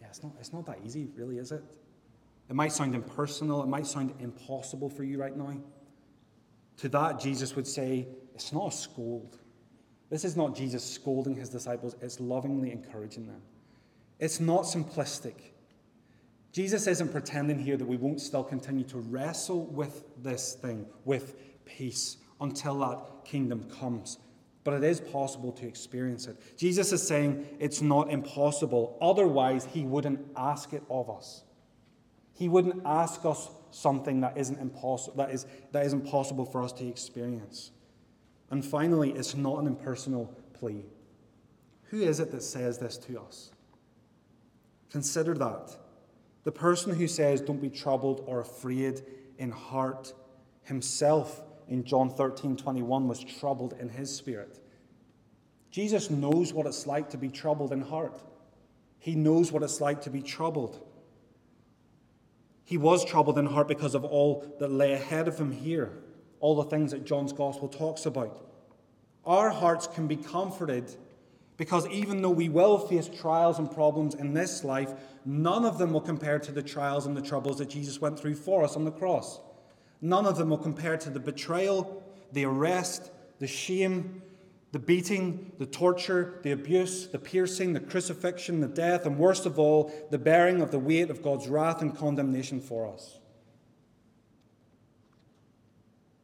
Yeah, 0.00 0.06
it's 0.08 0.22
not, 0.22 0.32
it's 0.38 0.52
not 0.52 0.66
that 0.66 0.78
easy, 0.84 1.08
really, 1.16 1.38
is 1.38 1.52
it? 1.52 1.62
It 2.48 2.54
might 2.54 2.72
sound 2.72 2.94
impersonal, 2.94 3.62
it 3.62 3.68
might 3.68 3.86
sound 3.86 4.14
impossible 4.18 4.88
for 4.88 5.04
you 5.04 5.20
right 5.20 5.36
now. 5.36 5.56
To 6.78 6.88
that, 6.88 7.20
Jesus 7.20 7.54
would 7.54 7.66
say, 7.66 8.08
It's 8.34 8.52
not 8.52 8.72
a 8.72 8.76
scold. 8.76 9.38
This 10.10 10.24
is 10.24 10.36
not 10.36 10.56
Jesus 10.56 10.84
scolding 10.84 11.36
his 11.36 11.48
disciples, 11.48 11.94
it's 12.00 12.18
lovingly 12.18 12.72
encouraging 12.72 13.26
them. 13.26 13.42
It's 14.18 14.40
not 14.40 14.62
simplistic. 14.62 15.34
Jesus 16.52 16.86
isn't 16.86 17.12
pretending 17.12 17.58
here 17.58 17.76
that 17.76 17.86
we 17.86 17.96
won't 17.96 18.20
still 18.20 18.42
continue 18.42 18.84
to 18.84 18.98
wrestle 18.98 19.66
with 19.66 20.04
this 20.22 20.54
thing, 20.54 20.86
with 21.04 21.36
peace, 21.64 22.16
until 22.40 22.78
that 22.80 23.24
kingdom 23.24 23.70
comes. 23.70 24.18
But 24.64 24.74
it 24.74 24.84
is 24.84 25.00
possible 25.00 25.52
to 25.52 25.66
experience 25.66 26.26
it. 26.26 26.36
Jesus 26.56 26.92
is 26.92 27.06
saying 27.06 27.46
it's 27.60 27.80
not 27.80 28.10
impossible. 28.10 28.98
Otherwise, 29.00 29.64
he 29.64 29.84
wouldn't 29.84 30.20
ask 30.36 30.72
it 30.72 30.82
of 30.90 31.08
us. 31.08 31.44
He 32.34 32.48
wouldn't 32.48 32.82
ask 32.84 33.24
us 33.24 33.50
something 33.70 34.20
that 34.20 34.36
isn't 34.36 34.58
impossible 34.58 35.16
that 35.16 35.30
is 35.30 35.46
that 35.70 35.86
isn't 35.86 36.04
possible 36.06 36.44
for 36.44 36.62
us 36.62 36.72
to 36.72 36.86
experience. 36.86 37.70
And 38.50 38.64
finally, 38.64 39.12
it's 39.12 39.36
not 39.36 39.58
an 39.60 39.66
impersonal 39.66 40.26
plea. 40.54 40.84
Who 41.90 42.02
is 42.02 42.18
it 42.18 42.32
that 42.32 42.42
says 42.42 42.78
this 42.78 42.96
to 42.98 43.20
us? 43.20 43.50
Consider 44.90 45.34
that. 45.34 45.76
The 46.44 46.52
person 46.52 46.94
who 46.94 47.06
says, 47.06 47.40
Don't 47.40 47.60
be 47.60 47.70
troubled 47.70 48.24
or 48.26 48.40
afraid 48.40 49.02
in 49.38 49.50
heart, 49.50 50.12
himself 50.62 51.42
in 51.68 51.84
John 51.84 52.10
13 52.10 52.56
21 52.56 53.08
was 53.08 53.22
troubled 53.22 53.74
in 53.78 53.88
his 53.88 54.14
spirit. 54.14 54.58
Jesus 55.70 56.10
knows 56.10 56.52
what 56.52 56.66
it's 56.66 56.86
like 56.86 57.10
to 57.10 57.18
be 57.18 57.28
troubled 57.28 57.72
in 57.72 57.80
heart. 57.80 58.22
He 58.98 59.14
knows 59.14 59.52
what 59.52 59.62
it's 59.62 59.80
like 59.80 60.02
to 60.02 60.10
be 60.10 60.20
troubled. 60.20 60.84
He 62.64 62.76
was 62.76 63.04
troubled 63.04 63.38
in 63.38 63.46
heart 63.46 63.68
because 63.68 63.94
of 63.94 64.04
all 64.04 64.44
that 64.58 64.70
lay 64.70 64.92
ahead 64.92 65.26
of 65.26 65.38
him 65.38 65.52
here, 65.52 65.92
all 66.38 66.54
the 66.56 66.68
things 66.68 66.90
that 66.92 67.04
John's 67.04 67.32
gospel 67.32 67.68
talks 67.68 68.06
about. 68.06 68.46
Our 69.24 69.50
hearts 69.50 69.86
can 69.86 70.06
be 70.06 70.16
comforted 70.16 70.94
because 71.60 71.86
even 71.88 72.22
though 72.22 72.30
we 72.30 72.48
will 72.48 72.78
face 72.78 73.06
trials 73.06 73.58
and 73.58 73.70
problems 73.70 74.14
in 74.14 74.32
this 74.32 74.64
life, 74.64 74.94
none 75.26 75.66
of 75.66 75.76
them 75.76 75.92
will 75.92 76.00
compare 76.00 76.38
to 76.38 76.50
the 76.50 76.62
trials 76.62 77.04
and 77.04 77.14
the 77.14 77.20
troubles 77.20 77.58
that 77.58 77.68
Jesus 77.68 78.00
went 78.00 78.18
through 78.18 78.36
for 78.36 78.64
us 78.64 78.76
on 78.76 78.86
the 78.86 78.90
cross. 78.90 79.40
None 80.00 80.24
of 80.24 80.38
them 80.38 80.48
will 80.48 80.56
compare 80.56 80.96
to 80.96 81.10
the 81.10 81.20
betrayal, 81.20 82.02
the 82.32 82.46
arrest, 82.46 83.10
the 83.40 83.46
shame, 83.46 84.22
The 84.72 84.78
beating, 84.78 85.52
the 85.58 85.66
torture, 85.66 86.38
the 86.44 86.52
abuse, 86.52 87.08
the 87.08 87.18
piercing, 87.18 87.74
the 87.74 87.80
crucifixion, 87.80 88.60
the 88.60 88.68
death, 88.68 89.04
and 89.04 89.18
worst 89.18 89.44
of 89.44 89.58
all, 89.58 89.92
the 90.10 90.18
bearing 90.18 90.62
of 90.62 90.70
the 90.70 90.78
weight 90.78 91.10
of 91.10 91.22
God's 91.22 91.46
wrath 91.46 91.82
and 91.82 91.94
condemnation 91.94 92.60
for 92.60 92.90
us. 92.90 93.18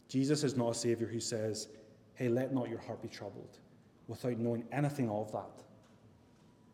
Jesus 0.08 0.44
is 0.44 0.56
not 0.56 0.70
a 0.70 0.74
Savior 0.74 1.08
who 1.08 1.20
says, 1.20 1.68
Hey, 2.14 2.28
let 2.28 2.54
not 2.54 2.70
your 2.70 2.78
heart 2.78 3.02
be 3.02 3.08
troubled, 3.08 3.58
without 4.08 4.38
knowing 4.38 4.64
anything 4.72 5.10
of 5.10 5.32
that. 5.32 5.64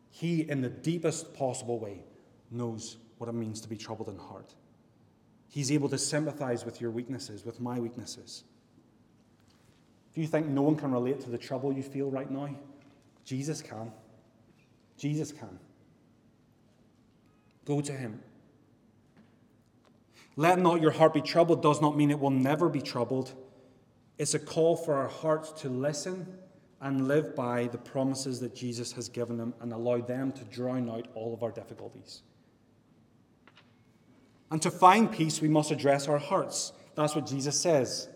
He, 0.09 0.41
in 0.49 0.61
the 0.61 0.69
deepest 0.69 1.33
possible 1.33 1.79
way, 1.79 2.03
knows 2.51 2.97
what 3.17 3.29
it 3.29 3.33
means 3.33 3.61
to 3.61 3.67
be 3.67 3.77
troubled 3.77 4.09
in 4.09 4.17
heart. 4.17 4.53
He's 5.49 5.71
able 5.71 5.89
to 5.89 5.97
sympathize 5.97 6.65
with 6.65 6.81
your 6.81 6.91
weaknesses, 6.91 7.45
with 7.45 7.59
my 7.59 7.79
weaknesses. 7.79 8.43
Do 10.13 10.21
you 10.21 10.27
think 10.27 10.47
no 10.47 10.61
one 10.61 10.75
can 10.75 10.91
relate 10.91 11.21
to 11.21 11.29
the 11.29 11.37
trouble 11.37 11.73
you 11.73 11.83
feel 11.83 12.11
right 12.11 12.29
now? 12.29 12.49
Jesus 13.25 13.61
can. 13.61 13.91
Jesus 14.97 15.31
can. 15.31 15.59
Go 17.65 17.81
to 17.81 17.91
him. 17.91 18.21
Let 20.35 20.59
not 20.59 20.81
your 20.81 20.91
heart 20.91 21.13
be 21.13 21.21
troubled 21.21 21.61
does 21.61 21.81
not 21.81 21.95
mean 21.95 22.11
it 22.11 22.19
will 22.19 22.29
never 22.29 22.69
be 22.69 22.81
troubled. 22.81 23.33
It's 24.17 24.33
a 24.33 24.39
call 24.39 24.75
for 24.75 24.95
our 24.95 25.07
hearts 25.07 25.51
to 25.61 25.69
listen 25.69 26.27
and 26.83 27.07
live 27.07 27.33
by 27.33 27.67
the 27.67 27.77
promises 27.77 28.41
that 28.41 28.53
Jesus 28.53 28.91
has 28.91 29.07
given 29.07 29.37
them 29.37 29.53
and 29.61 29.71
allow 29.71 29.99
them 30.01 30.33
to 30.33 30.43
drown 30.43 30.89
out 30.89 31.07
all 31.15 31.33
of 31.33 31.41
our 31.41 31.51
difficulties. 31.51 32.21
And 34.51 34.61
to 34.61 34.69
find 34.69 35.11
peace, 35.11 35.41
we 35.41 35.47
must 35.47 35.71
address 35.71 36.07
our 36.09 36.19
hearts. 36.19 36.73
That's 36.95 37.15
what 37.15 37.25
Jesus 37.25 37.59
says. 37.59 38.09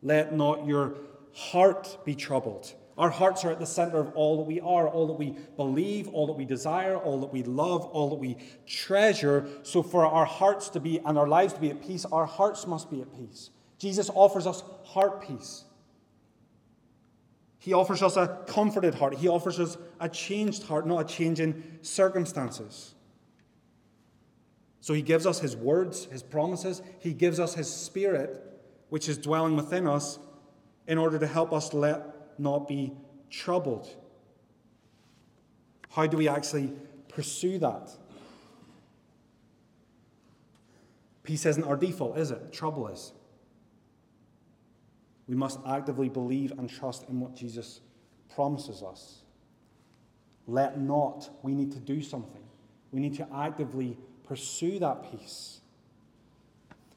Let 0.00 0.34
not 0.34 0.64
your 0.64 0.94
heart 1.34 1.98
be 2.04 2.14
troubled. 2.14 2.72
Our 2.96 3.10
hearts 3.10 3.44
are 3.44 3.50
at 3.50 3.58
the 3.58 3.66
center 3.66 3.98
of 3.98 4.14
all 4.14 4.36
that 4.36 4.44
we 4.44 4.60
are, 4.60 4.88
all 4.88 5.08
that 5.08 5.14
we 5.14 5.36
believe, 5.56 6.06
all 6.08 6.28
that 6.28 6.34
we 6.34 6.44
desire, 6.44 6.96
all 6.96 7.20
that 7.20 7.32
we 7.32 7.42
love, 7.42 7.84
all 7.86 8.08
that 8.10 8.16
we 8.16 8.36
treasure. 8.64 9.48
So, 9.64 9.82
for 9.82 10.06
our 10.06 10.24
hearts 10.24 10.68
to 10.70 10.80
be 10.80 11.00
and 11.04 11.18
our 11.18 11.26
lives 11.26 11.54
to 11.54 11.60
be 11.60 11.70
at 11.70 11.82
peace, 11.82 12.04
our 12.04 12.26
hearts 12.26 12.68
must 12.68 12.90
be 12.90 13.00
at 13.00 13.12
peace. 13.12 13.50
Jesus 13.78 14.08
offers 14.14 14.46
us 14.46 14.62
heart 14.84 15.26
peace. 15.26 15.64
He 17.64 17.72
offers 17.72 18.02
us 18.02 18.18
a 18.18 18.40
comforted 18.46 18.96
heart. 18.96 19.14
He 19.14 19.26
offers 19.26 19.58
us 19.58 19.78
a 19.98 20.06
changed 20.06 20.64
heart, 20.64 20.86
not 20.86 20.98
a 20.98 21.04
change 21.04 21.40
in 21.40 21.78
circumstances. 21.80 22.94
So, 24.82 24.92
He 24.92 25.00
gives 25.00 25.26
us 25.26 25.40
His 25.40 25.56
words, 25.56 26.04
His 26.04 26.22
promises. 26.22 26.82
He 26.98 27.14
gives 27.14 27.40
us 27.40 27.54
His 27.54 27.72
Spirit, 27.72 28.38
which 28.90 29.08
is 29.08 29.16
dwelling 29.16 29.56
within 29.56 29.86
us 29.86 30.18
in 30.86 30.98
order 30.98 31.18
to 31.18 31.26
help 31.26 31.54
us 31.54 31.72
let 31.72 32.38
not 32.38 32.68
be 32.68 32.92
troubled. 33.30 33.88
How 35.88 36.06
do 36.06 36.18
we 36.18 36.28
actually 36.28 36.70
pursue 37.08 37.58
that? 37.60 37.88
Peace 41.22 41.46
isn't 41.46 41.64
our 41.64 41.78
default, 41.78 42.18
is 42.18 42.30
it? 42.30 42.52
Trouble 42.52 42.88
is. 42.88 43.14
We 45.26 45.34
must 45.34 45.58
actively 45.66 46.08
believe 46.08 46.52
and 46.52 46.68
trust 46.68 47.08
in 47.08 47.20
what 47.20 47.34
Jesus 47.34 47.80
promises 48.34 48.82
us. 48.82 49.22
Let 50.46 50.78
not, 50.78 51.30
we 51.42 51.54
need 51.54 51.72
to 51.72 51.80
do 51.80 52.02
something. 52.02 52.42
We 52.92 53.00
need 53.00 53.14
to 53.16 53.26
actively 53.34 53.96
pursue 54.26 54.78
that 54.80 55.10
peace. 55.10 55.60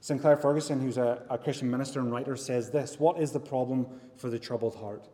Sinclair 0.01 0.37
Ferguson, 0.37 0.79
who's 0.79 0.97
a, 0.97 1.23
a 1.29 1.37
Christian 1.37 1.69
minister 1.69 1.99
and 1.99 2.11
writer, 2.11 2.35
says 2.35 2.69
this 2.69 2.99
What 2.99 3.19
is 3.19 3.31
the 3.31 3.39
problem 3.39 3.87
for 4.15 4.29
the 4.29 4.39
troubled 4.39 4.75
heart? 4.75 5.07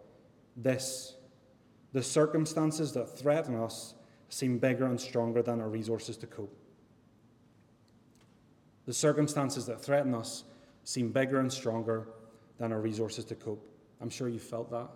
This 0.56 1.16
the 1.94 2.04
circumstances 2.04 2.92
that 2.94 3.18
threaten 3.18 3.56
us 3.56 3.94
seem 4.30 4.58
bigger 4.58 4.86
and 4.86 5.00
stronger 5.00 5.44
than 5.44 5.62
our 5.62 5.70
resources 5.70 6.18
to 6.18 6.28
cope. 6.28 6.58
The 8.86 8.94
circumstances 8.94 9.68
that 9.68 9.82
threaten 9.82 10.16
us 10.16 10.44
seem 10.84 11.12
bigger 11.12 11.40
and 11.40 11.54
stronger 11.54 12.08
than 12.58 12.72
our 12.72 12.82
resources 12.82 13.26
to 13.26 13.36
cope. 13.36 13.68
I'm 14.02 14.10
sure 14.10 14.30
you 14.30 14.40
felt 14.40 14.70
that. 14.72 14.90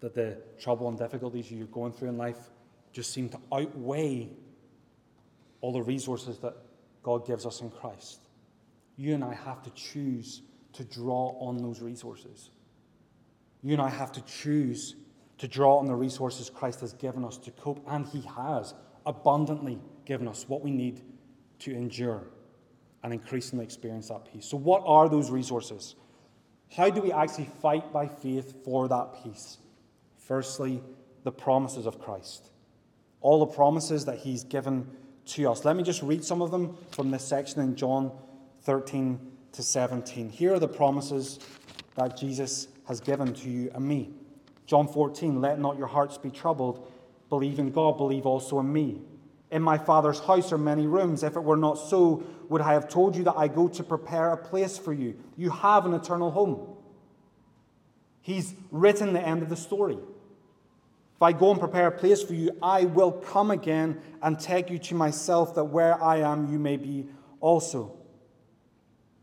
That 0.00 0.14
the 0.14 0.38
trouble 0.60 0.88
and 0.88 0.98
difficulties 0.98 1.50
you're 1.50 1.66
going 1.66 1.92
through 1.92 2.10
in 2.10 2.18
life 2.18 2.38
just 2.92 3.12
seem 3.12 3.28
to 3.30 3.38
outweigh 3.52 4.30
all 5.60 5.72
the 5.72 5.82
resources 5.82 6.38
that 6.38 6.56
God 7.02 7.26
gives 7.26 7.44
us 7.46 7.60
in 7.60 7.70
Christ 7.70 8.20
you 8.98 9.14
and 9.14 9.24
I 9.24 9.32
have 9.32 9.62
to 9.62 9.70
choose 9.70 10.42
to 10.74 10.84
draw 10.84 11.38
on 11.40 11.56
those 11.56 11.80
resources. 11.80 12.50
You 13.62 13.72
and 13.72 13.80
I 13.80 13.88
have 13.88 14.12
to 14.12 14.20
choose 14.22 14.96
to 15.38 15.48
draw 15.48 15.78
on 15.78 15.86
the 15.86 15.94
resources 15.94 16.50
Christ 16.50 16.80
has 16.80 16.92
given 16.92 17.24
us 17.24 17.38
to 17.38 17.52
cope, 17.52 17.82
and 17.88 18.06
He 18.06 18.22
has 18.36 18.74
abundantly 19.06 19.78
given 20.04 20.28
us 20.28 20.48
what 20.48 20.62
we 20.62 20.70
need 20.70 21.00
to 21.60 21.72
endure 21.72 22.24
and 23.04 23.12
increasingly 23.12 23.64
experience 23.64 24.08
that 24.08 24.30
peace. 24.30 24.46
So, 24.46 24.56
what 24.56 24.82
are 24.84 25.08
those 25.08 25.30
resources? 25.30 25.94
How 26.76 26.90
do 26.90 27.00
we 27.00 27.12
actually 27.12 27.48
fight 27.60 27.92
by 27.92 28.06
faith 28.08 28.64
for 28.64 28.88
that 28.88 29.22
peace? 29.22 29.58
Firstly, 30.18 30.82
the 31.24 31.32
promises 31.32 31.86
of 31.86 32.00
Christ. 32.00 32.50
All 33.20 33.40
the 33.40 33.52
promises 33.54 34.04
that 34.04 34.18
He's 34.18 34.44
given 34.44 34.86
to 35.26 35.50
us. 35.50 35.64
Let 35.64 35.76
me 35.76 35.82
just 35.82 36.02
read 36.02 36.24
some 36.24 36.42
of 36.42 36.50
them 36.50 36.76
from 36.90 37.10
this 37.10 37.24
section 37.24 37.60
in 37.60 37.76
John 37.76 38.12
13 38.62 39.18
to 39.52 39.62
17. 39.62 40.30
Here 40.30 40.54
are 40.54 40.58
the 40.58 40.68
promises 40.68 41.38
that 41.96 42.16
Jesus 42.16 42.68
has 42.86 43.00
given 43.00 43.34
to 43.34 43.48
you 43.48 43.70
and 43.74 43.86
me. 43.86 44.10
John 44.66 44.88
14, 44.88 45.40
let 45.40 45.58
not 45.58 45.78
your 45.78 45.86
hearts 45.86 46.18
be 46.18 46.30
troubled. 46.30 46.90
Believe 47.28 47.58
in 47.58 47.70
God, 47.70 47.96
believe 47.96 48.26
also 48.26 48.60
in 48.60 48.72
me. 48.72 49.02
In 49.50 49.62
my 49.62 49.78
Father's 49.78 50.20
house 50.20 50.52
are 50.52 50.58
many 50.58 50.86
rooms. 50.86 51.22
If 51.22 51.36
it 51.36 51.40
were 51.40 51.56
not 51.56 51.74
so, 51.74 52.22
would 52.48 52.60
I 52.60 52.74
have 52.74 52.88
told 52.88 53.16
you 53.16 53.24
that 53.24 53.36
I 53.36 53.48
go 53.48 53.68
to 53.68 53.82
prepare 53.82 54.32
a 54.32 54.36
place 54.36 54.76
for 54.76 54.92
you? 54.92 55.16
You 55.36 55.50
have 55.50 55.86
an 55.86 55.94
eternal 55.94 56.30
home. 56.30 56.76
He's 58.20 58.54
written 58.70 59.14
the 59.14 59.26
end 59.26 59.42
of 59.42 59.48
the 59.48 59.56
story. 59.56 59.96
If 61.16 61.22
I 61.22 61.32
go 61.32 61.50
and 61.50 61.58
prepare 61.58 61.88
a 61.88 61.92
place 61.92 62.22
for 62.22 62.34
you, 62.34 62.50
I 62.62 62.84
will 62.84 63.10
come 63.10 63.50
again 63.50 64.00
and 64.22 64.38
take 64.38 64.70
you 64.70 64.78
to 64.78 64.94
myself, 64.94 65.54
that 65.54 65.64
where 65.64 66.00
I 66.02 66.18
am, 66.18 66.52
you 66.52 66.58
may 66.58 66.76
be 66.76 67.06
also. 67.40 67.96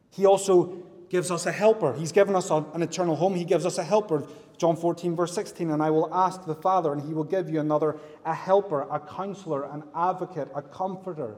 He 0.10 0.26
also 0.26 0.84
gives 1.10 1.30
us 1.30 1.46
a 1.46 1.52
helper. 1.52 1.94
He's 1.94 2.12
given 2.12 2.36
us 2.36 2.50
an 2.50 2.82
eternal 2.82 3.16
home. 3.16 3.36
He 3.36 3.46
gives 3.46 3.66
us 3.66 3.78
a 3.78 3.84
helper. 3.84 4.26
John 4.58 4.76
14, 4.76 5.16
verse 5.16 5.34
16, 5.34 5.72
and 5.72 5.82
I 5.82 5.90
will 5.90 6.14
ask 6.14 6.46
the 6.46 6.56
Father, 6.56 6.94
and 6.94 7.02
he 7.02 7.14
will 7.14 7.24
give 7.24 7.50
you 7.50 7.60
another, 7.60 7.98
a 8.26 8.34
helper, 8.34 8.82
a 8.82 9.00
counselor, 9.00 9.64
an 9.64 9.84
advocate, 9.96 10.50
a 10.56 10.62
comforter, 10.62 11.36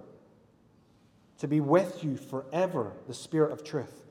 to 1.40 1.48
be 1.48 1.60
with 1.60 2.04
you 2.04 2.18
forever, 2.18 2.94
the 3.08 3.14
Spirit 3.14 3.52
of 3.52 3.64
truth. 3.64 4.04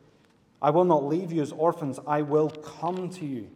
I 0.61 0.71
will 0.71 0.85
not 0.85 1.05
leave 1.05 1.33
you 1.33 1.43
as 1.43 1.53
orphans, 1.53 1.99
I 2.07 2.23
will 2.23 2.51
come 2.51 3.11
to 3.11 3.27
you. 3.27 3.51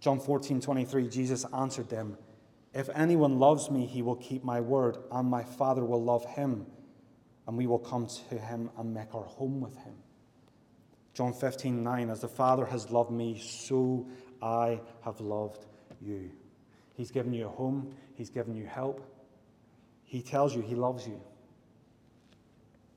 John 0.00 0.18
14, 0.18 0.60
23, 0.60 1.08
Jesus 1.08 1.44
answered 1.54 1.90
them, 1.90 2.16
If 2.72 2.88
anyone 2.94 3.38
loves 3.38 3.70
me, 3.70 3.86
he 3.86 4.02
will 4.02 4.16
keep 4.16 4.42
my 4.42 4.60
word, 4.60 4.96
and 5.12 5.28
my 5.28 5.44
Father 5.44 5.84
will 5.84 6.02
love 6.02 6.24
him 6.24 6.66
and 7.50 7.58
we 7.58 7.66
will 7.66 7.80
come 7.80 8.06
to 8.06 8.38
him 8.38 8.70
and 8.78 8.94
make 8.94 9.12
our 9.12 9.24
home 9.24 9.60
with 9.60 9.76
him. 9.78 9.94
John 11.14 11.32
15, 11.32 11.82
9, 11.82 12.10
as 12.10 12.20
the 12.20 12.28
Father 12.28 12.64
has 12.66 12.90
loved 12.90 13.10
me, 13.10 13.38
so 13.38 14.06
I 14.40 14.80
have 15.02 15.20
loved 15.20 15.66
you. 16.00 16.30
He's 16.94 17.10
given 17.10 17.32
you 17.32 17.46
a 17.46 17.50
home, 17.50 17.94
He's 18.14 18.30
given 18.30 18.54
you 18.54 18.66
help. 18.66 19.04
He 20.04 20.22
tells 20.22 20.54
you 20.54 20.62
He 20.62 20.74
loves 20.74 21.06
you. 21.06 21.20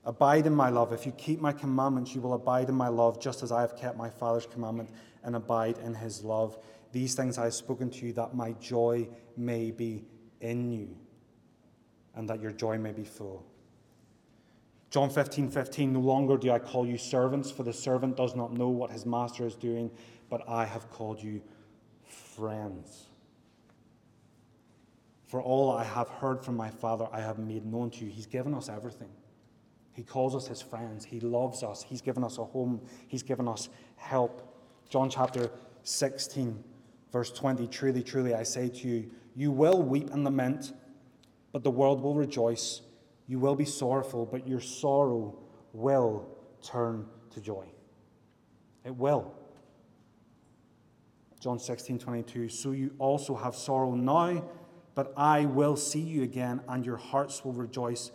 Abide 0.04 0.46
in 0.46 0.54
my 0.54 0.68
love. 0.68 0.92
If 0.92 1.06
you 1.06 1.12
keep 1.12 1.40
my 1.40 1.52
commandments, 1.52 2.14
you 2.14 2.20
will 2.20 2.34
abide 2.34 2.68
in 2.68 2.74
my 2.74 2.88
love, 2.88 3.20
just 3.20 3.42
as 3.42 3.50
I 3.50 3.62
have 3.62 3.76
kept 3.76 3.96
my 3.96 4.10
Father's 4.10 4.46
commandment 4.46 4.90
and 5.22 5.34
abide 5.34 5.78
in 5.78 5.94
his 5.94 6.22
love. 6.22 6.58
These 6.92 7.14
things 7.14 7.38
I 7.38 7.44
have 7.44 7.54
spoken 7.54 7.90
to 7.90 8.06
you, 8.06 8.12
that 8.12 8.34
my 8.34 8.52
joy 8.52 9.08
may 9.36 9.70
be 9.70 10.04
in 10.40 10.70
you, 10.70 10.94
and 12.14 12.28
that 12.28 12.40
your 12.40 12.52
joy 12.52 12.76
may 12.76 12.92
be 12.92 13.04
full. 13.04 13.46
John 14.94 15.10
15, 15.10 15.50
15, 15.50 15.92
no 15.92 15.98
longer 15.98 16.36
do 16.36 16.52
I 16.52 16.60
call 16.60 16.86
you 16.86 16.96
servants, 16.96 17.50
for 17.50 17.64
the 17.64 17.72
servant 17.72 18.16
does 18.16 18.36
not 18.36 18.52
know 18.52 18.68
what 18.68 18.92
his 18.92 19.04
master 19.04 19.44
is 19.44 19.56
doing, 19.56 19.90
but 20.30 20.48
I 20.48 20.64
have 20.64 20.88
called 20.88 21.20
you 21.20 21.42
friends. 22.04 23.08
For 25.26 25.42
all 25.42 25.72
I 25.72 25.82
have 25.82 26.08
heard 26.08 26.44
from 26.44 26.56
my 26.56 26.70
Father, 26.70 27.08
I 27.12 27.20
have 27.22 27.40
made 27.40 27.66
known 27.66 27.90
to 27.90 28.04
you. 28.04 28.10
He's 28.12 28.26
given 28.26 28.54
us 28.54 28.68
everything. 28.68 29.08
He 29.94 30.04
calls 30.04 30.32
us 30.32 30.46
his 30.46 30.62
friends. 30.62 31.04
He 31.04 31.18
loves 31.18 31.64
us. 31.64 31.82
He's 31.82 32.00
given 32.00 32.22
us 32.22 32.38
a 32.38 32.44
home. 32.44 32.80
He's 33.08 33.24
given 33.24 33.48
us 33.48 33.70
help. 33.96 34.56
John 34.90 35.10
chapter 35.10 35.50
16, 35.82 36.62
verse 37.10 37.32
20 37.32 37.66
Truly, 37.66 38.04
truly, 38.04 38.32
I 38.32 38.44
say 38.44 38.68
to 38.68 38.86
you, 38.86 39.10
you 39.34 39.50
will 39.50 39.82
weep 39.82 40.10
and 40.12 40.22
lament, 40.22 40.72
but 41.50 41.64
the 41.64 41.70
world 41.72 42.00
will 42.00 42.14
rejoice. 42.14 42.82
You 43.26 43.38
will 43.38 43.54
be 43.54 43.64
sorrowful, 43.64 44.26
but 44.26 44.46
your 44.46 44.60
sorrow 44.60 45.36
will 45.72 46.26
turn 46.62 47.06
to 47.30 47.40
joy. 47.40 47.66
It 48.84 48.94
will. 48.94 49.32
John 51.40 51.58
16, 51.58 51.98
22. 51.98 52.48
So 52.48 52.72
you 52.72 52.94
also 52.98 53.34
have 53.34 53.54
sorrow 53.54 53.94
now, 53.94 54.44
but 54.94 55.12
I 55.16 55.44
will 55.46 55.76
see 55.76 56.00
you 56.00 56.22
again, 56.22 56.60
and 56.68 56.84
your 56.84 56.96
hearts 56.96 57.44
will 57.44 57.52
rejoice, 57.52 58.10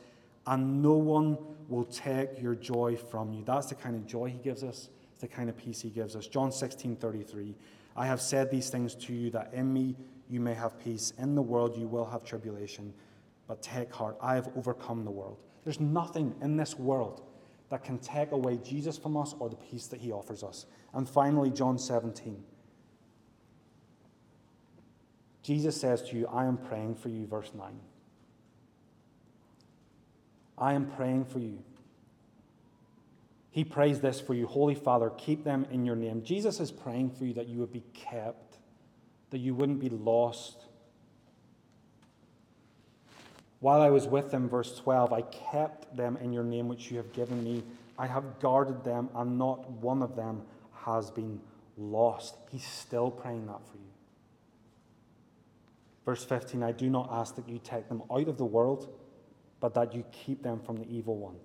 and 0.47 0.81
no 0.81 0.93
one 0.93 1.37
will 1.67 1.85
take 1.85 2.41
your 2.41 2.55
joy 2.55 2.95
from 2.95 3.33
you. 3.33 3.43
That's 3.43 3.67
the 3.67 3.75
kind 3.75 3.95
of 3.95 4.07
joy 4.07 4.29
he 4.29 4.39
gives 4.39 4.63
us, 4.63 4.89
it's 5.11 5.21
the 5.21 5.27
kind 5.27 5.49
of 5.49 5.57
peace 5.57 5.81
he 5.81 5.89
gives 5.89 6.15
us. 6.15 6.27
John 6.27 6.51
16, 6.51 6.95
33. 6.95 7.55
I 7.95 8.05
have 8.05 8.21
said 8.21 8.49
these 8.49 8.69
things 8.69 8.95
to 8.95 9.13
you 9.13 9.29
that 9.31 9.53
in 9.53 9.71
me 9.71 9.95
you 10.29 10.39
may 10.39 10.53
have 10.53 10.79
peace. 10.79 11.13
In 11.17 11.35
the 11.35 11.41
world 11.41 11.77
you 11.77 11.87
will 11.87 12.05
have 12.05 12.23
tribulation, 12.23 12.93
but 13.49 13.63
take 13.63 13.91
heart, 13.91 14.15
I 14.21 14.35
have 14.35 14.47
overcome 14.55 15.03
the 15.03 15.11
world. 15.11 15.39
There's 15.63 15.79
nothing 15.79 16.35
in 16.39 16.55
this 16.55 16.77
world 16.77 17.23
that 17.69 17.83
can 17.83 17.97
take 17.97 18.31
away 18.31 18.59
Jesus 18.63 18.95
from 18.95 19.17
us 19.17 19.33
or 19.39 19.49
the 19.49 19.55
peace 19.55 19.87
that 19.87 19.99
he 19.99 20.11
offers 20.11 20.43
us. 20.43 20.67
And 20.93 21.09
finally, 21.09 21.49
John 21.49 21.79
17. 21.79 22.43
Jesus 25.41 25.81
says 25.81 26.03
to 26.03 26.15
you, 26.15 26.27
I 26.27 26.45
am 26.45 26.57
praying 26.57 26.95
for 26.95 27.09
you, 27.09 27.25
verse 27.25 27.51
9. 27.57 27.67
I 30.59 30.73
am 30.73 30.85
praying 30.91 31.25
for 31.25 31.39
you. 31.39 31.63
He 33.49 33.63
prays 33.63 33.99
this 33.99 34.21
for 34.21 34.35
you 34.35 34.45
Holy 34.45 34.75
Father, 34.75 35.09
keep 35.17 35.43
them 35.43 35.65
in 35.71 35.85
your 35.85 35.95
name. 35.95 36.21
Jesus 36.21 36.59
is 36.59 36.71
praying 36.71 37.09
for 37.11 37.25
you 37.25 37.33
that 37.33 37.47
you 37.47 37.57
would 37.57 37.73
be 37.73 37.83
kept, 37.93 38.59
that 39.31 39.39
you 39.39 39.55
wouldn't 39.55 39.79
be 39.79 39.89
lost. 39.89 40.65
While 43.59 43.81
I 43.81 43.89
was 43.89 44.07
with 44.07 44.31
them, 44.31 44.47
verse 44.47 44.77
12, 44.77 45.11
I 45.11 45.21
kept 45.23 45.95
them 45.95 46.17
in 46.21 46.31
your 46.31 46.43
name 46.43 46.67
which 46.67 46.89
you 46.89 46.97
have 46.97 47.11
given 47.11 47.43
me. 47.43 47.63
I 47.97 48.07
have 48.07 48.39
guarded 48.39 48.83
them, 48.85 49.09
and 49.15 49.37
not 49.37 49.69
one 49.69 50.01
of 50.01 50.15
them 50.15 50.43
has 50.85 51.11
been 51.11 51.41
lost. 51.77 52.37
He's 52.51 52.65
still 52.65 53.11
praying 53.11 53.47
that 53.47 53.59
for 53.67 53.77
you. 53.77 53.83
Verse 56.05 56.23
15 56.23 56.63
I 56.63 56.71
do 56.71 56.89
not 56.89 57.09
ask 57.11 57.35
that 57.35 57.49
you 57.49 57.59
take 57.61 57.89
them 57.89 58.01
out 58.09 58.29
of 58.29 58.37
the 58.37 58.45
world, 58.45 58.87
but 59.59 59.73
that 59.73 59.93
you 59.93 60.05
keep 60.11 60.41
them 60.41 60.61
from 60.61 60.77
the 60.77 60.87
evil 60.89 61.17
one. 61.17 61.35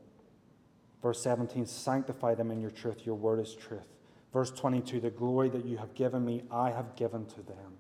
Verse 1.03 1.21
17 1.21 1.67
Sanctify 1.67 2.37
them 2.37 2.53
in 2.53 2.61
your 2.61 2.71
truth, 2.71 3.05
your 3.05 3.17
word 3.17 3.41
is 3.41 3.55
truth. 3.55 3.89
Verse 4.33 4.53
22 4.53 5.01
The 5.01 5.11
glory 5.11 5.49
that 5.49 5.65
you 5.65 5.79
have 5.79 5.95
given 5.95 6.25
me, 6.25 6.45
I 6.51 6.71
have 6.71 6.95
given 6.95 7.27
to 7.27 7.43
them. 7.43 7.79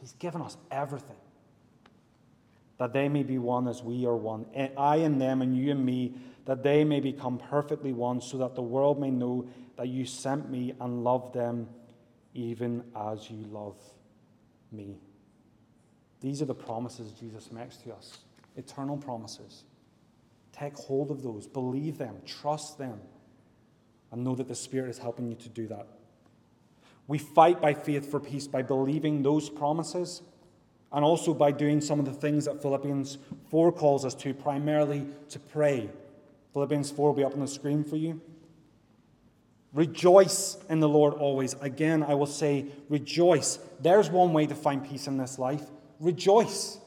He's 0.00 0.12
given 0.14 0.42
us 0.42 0.56
everything 0.72 1.16
that 2.80 2.94
they 2.94 3.10
may 3.10 3.22
be 3.22 3.36
one 3.36 3.68
as 3.68 3.82
we 3.82 4.06
are 4.06 4.16
one. 4.16 4.46
Eh, 4.54 4.68
I 4.74 4.96
and 4.96 5.20
them, 5.20 5.42
and 5.42 5.54
you 5.54 5.70
and 5.70 5.84
me, 5.84 6.14
that 6.46 6.62
they 6.62 6.82
may 6.82 6.98
become 6.98 7.36
perfectly 7.36 7.92
one, 7.92 8.22
so 8.22 8.38
that 8.38 8.54
the 8.54 8.62
world 8.62 8.98
may 8.98 9.10
know 9.10 9.46
that 9.76 9.88
you 9.88 10.06
sent 10.06 10.50
me 10.50 10.72
and 10.80 11.04
loved 11.04 11.34
them 11.34 11.68
even 12.32 12.82
as 12.96 13.30
you 13.30 13.44
love 13.50 13.76
me. 14.72 14.96
These 16.22 16.40
are 16.40 16.46
the 16.46 16.54
promises 16.54 17.12
Jesus 17.12 17.52
makes 17.52 17.76
to 17.78 17.92
us 17.92 18.16
eternal 18.56 18.96
promises. 18.96 19.64
Take 20.50 20.74
hold 20.78 21.10
of 21.10 21.22
those, 21.22 21.46
believe 21.46 21.98
them, 21.98 22.16
trust 22.24 22.78
them, 22.78 22.98
and 24.10 24.24
know 24.24 24.34
that 24.36 24.48
the 24.48 24.54
Spirit 24.54 24.88
is 24.88 24.96
helping 24.96 25.28
you 25.28 25.34
to 25.34 25.50
do 25.50 25.66
that. 25.66 25.86
We 27.06 27.18
fight 27.18 27.60
by 27.60 27.74
faith 27.74 28.10
for 28.10 28.20
peace 28.20 28.46
by 28.46 28.62
believing 28.62 29.22
those 29.22 29.50
promises 29.50 30.22
and 30.92 31.04
also 31.04 31.32
by 31.32 31.52
doing 31.52 31.80
some 31.80 31.98
of 31.98 32.04
the 32.04 32.12
things 32.12 32.46
that 32.46 32.60
Philippians 32.60 33.18
4 33.50 33.72
calls 33.72 34.04
us 34.04 34.14
to, 34.16 34.34
primarily 34.34 35.06
to 35.28 35.38
pray. 35.38 35.88
Philippians 36.52 36.90
4 36.90 37.08
will 37.08 37.14
be 37.14 37.24
up 37.24 37.34
on 37.34 37.40
the 37.40 37.46
screen 37.46 37.84
for 37.84 37.96
you. 37.96 38.20
Rejoice 39.72 40.56
in 40.68 40.80
the 40.80 40.88
Lord 40.88 41.14
always. 41.14 41.54
Again, 41.60 42.02
I 42.02 42.14
will 42.14 42.26
say, 42.26 42.66
rejoice. 42.88 43.60
There's 43.80 44.10
one 44.10 44.32
way 44.32 44.46
to 44.46 44.54
find 44.54 44.84
peace 44.88 45.06
in 45.06 45.16
this 45.16 45.38
life. 45.38 45.62
Rejoice. 46.00 46.78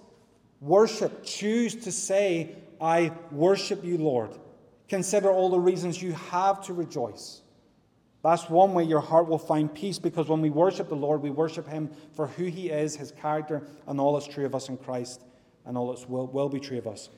Worship. 0.60 1.24
Choose 1.24 1.76
to 1.76 1.92
say, 1.94 2.56
I 2.82 3.14
worship 3.32 3.86
you, 3.86 3.98
Lord. 3.98 4.32
Consider 4.90 5.32
all 5.32 5.50
the 5.50 5.60
reasons 5.60 6.02
you 6.02 6.12
have 6.14 6.62
to 6.66 6.74
rejoice. 6.74 7.43
That's 8.24 8.50
one 8.50 8.74
way 8.74 8.86
your 8.86 9.02
heart 9.02 9.28
will 9.28 9.38
find 9.38 9.74
peace 9.74 10.00
because 10.00 10.30
when 10.30 10.42
we 10.42 10.50
worship 10.50 10.88
the 10.88 10.96
Lord, 10.96 11.22
we 11.22 11.30
worship 11.30 11.68
Him 11.68 11.92
for 12.16 12.28
who 12.28 12.46
He 12.46 12.70
is, 12.70 12.96
His 12.96 13.12
character, 13.12 13.68
and 13.86 14.00
all 14.00 14.14
that's 14.14 14.34
true 14.34 14.46
of 14.46 14.56
us 14.56 14.70
in 14.70 14.78
Christ, 14.78 15.22
and 15.66 15.78
all 15.78 15.94
that 15.94 16.10
will, 16.10 16.28
will 16.28 16.50
be 16.50 16.62
true 16.62 16.78
of 16.78 16.88
us. 16.88 17.10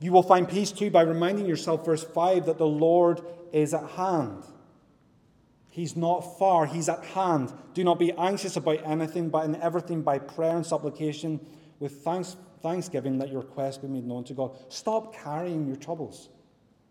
You 0.00 0.12
will 0.12 0.22
find 0.22 0.48
peace 0.48 0.72
too 0.72 0.90
by 0.90 1.02
reminding 1.02 1.46
yourself, 1.46 1.84
verse 1.84 2.02
5, 2.02 2.46
that 2.46 2.56
the 2.56 2.66
Lord 2.66 3.20
is 3.52 3.74
at 3.74 3.84
hand. 3.90 4.44
He's 5.68 5.94
not 5.94 6.38
far, 6.38 6.64
He's 6.64 6.88
at 6.88 7.04
hand. 7.04 7.52
Do 7.74 7.84
not 7.84 7.98
be 7.98 8.12
anxious 8.12 8.56
about 8.56 8.84
anything, 8.86 9.28
but 9.28 9.44
in 9.44 9.56
everything 9.56 10.00
by 10.00 10.18
prayer 10.18 10.56
and 10.56 10.64
supplication, 10.64 11.38
with 11.80 12.00
thanks, 12.02 12.36
thanksgiving, 12.62 13.18
let 13.18 13.28
your 13.28 13.42
requests 13.42 13.78
be 13.78 13.88
made 13.88 14.06
known 14.06 14.24
to 14.24 14.32
God. 14.32 14.56
Stop 14.70 15.14
carrying 15.14 15.66
your 15.66 15.76
troubles. 15.76 16.30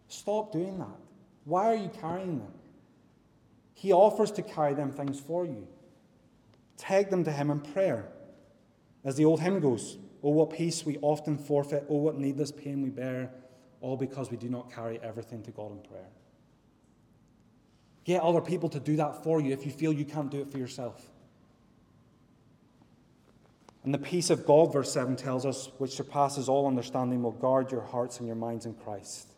Stop 0.07 0.51
doing 0.51 0.77
that. 0.77 0.99
Why 1.45 1.65
are 1.65 1.75
you 1.75 1.89
carrying 1.99 2.39
them? 2.39 2.53
He 3.77 3.93
offers 3.93 4.31
to 4.31 4.41
carry 4.41 4.73
them 4.73 4.91
things 4.91 5.19
for 5.19 5.45
you. 5.45 5.67
Take 6.77 7.11
them 7.11 7.23
to 7.25 7.31
Him 7.31 7.51
in 7.51 7.59
prayer. 7.59 8.09
As 9.05 9.15
the 9.15 9.25
old 9.25 9.39
hymn 9.39 9.59
goes, 9.59 9.99
Oh, 10.23 10.31
what 10.31 10.49
peace 10.49 10.83
we 10.83 10.97
often 11.03 11.37
forfeit, 11.37 11.85
oh, 11.87 11.97
what 11.97 12.17
needless 12.17 12.51
pain 12.51 12.81
we 12.81 12.89
bear, 12.89 13.29
all 13.79 13.95
because 13.95 14.31
we 14.31 14.37
do 14.37 14.49
not 14.49 14.73
carry 14.73 14.99
everything 15.03 15.43
to 15.43 15.51
God 15.51 15.71
in 15.73 15.77
prayer. 15.87 16.09
Get 18.03 18.23
other 18.23 18.41
people 18.41 18.67
to 18.69 18.79
do 18.79 18.95
that 18.95 19.23
for 19.23 19.39
you 19.39 19.53
if 19.53 19.63
you 19.63 19.71
feel 19.71 19.93
you 19.93 20.05
can't 20.05 20.31
do 20.31 20.41
it 20.41 20.51
for 20.51 20.57
yourself. 20.57 21.11
And 23.83 23.93
the 23.93 23.99
peace 23.99 24.31
of 24.31 24.43
God, 24.43 24.73
verse 24.73 24.91
7 24.91 25.15
tells 25.15 25.45
us, 25.45 25.69
which 25.77 25.91
surpasses 25.91 26.49
all 26.49 26.65
understanding, 26.65 27.21
will 27.21 27.31
guard 27.31 27.71
your 27.71 27.83
hearts 27.83 28.17
and 28.17 28.25
your 28.25 28.35
minds 28.35 28.65
in 28.65 28.73
Christ. 28.73 29.35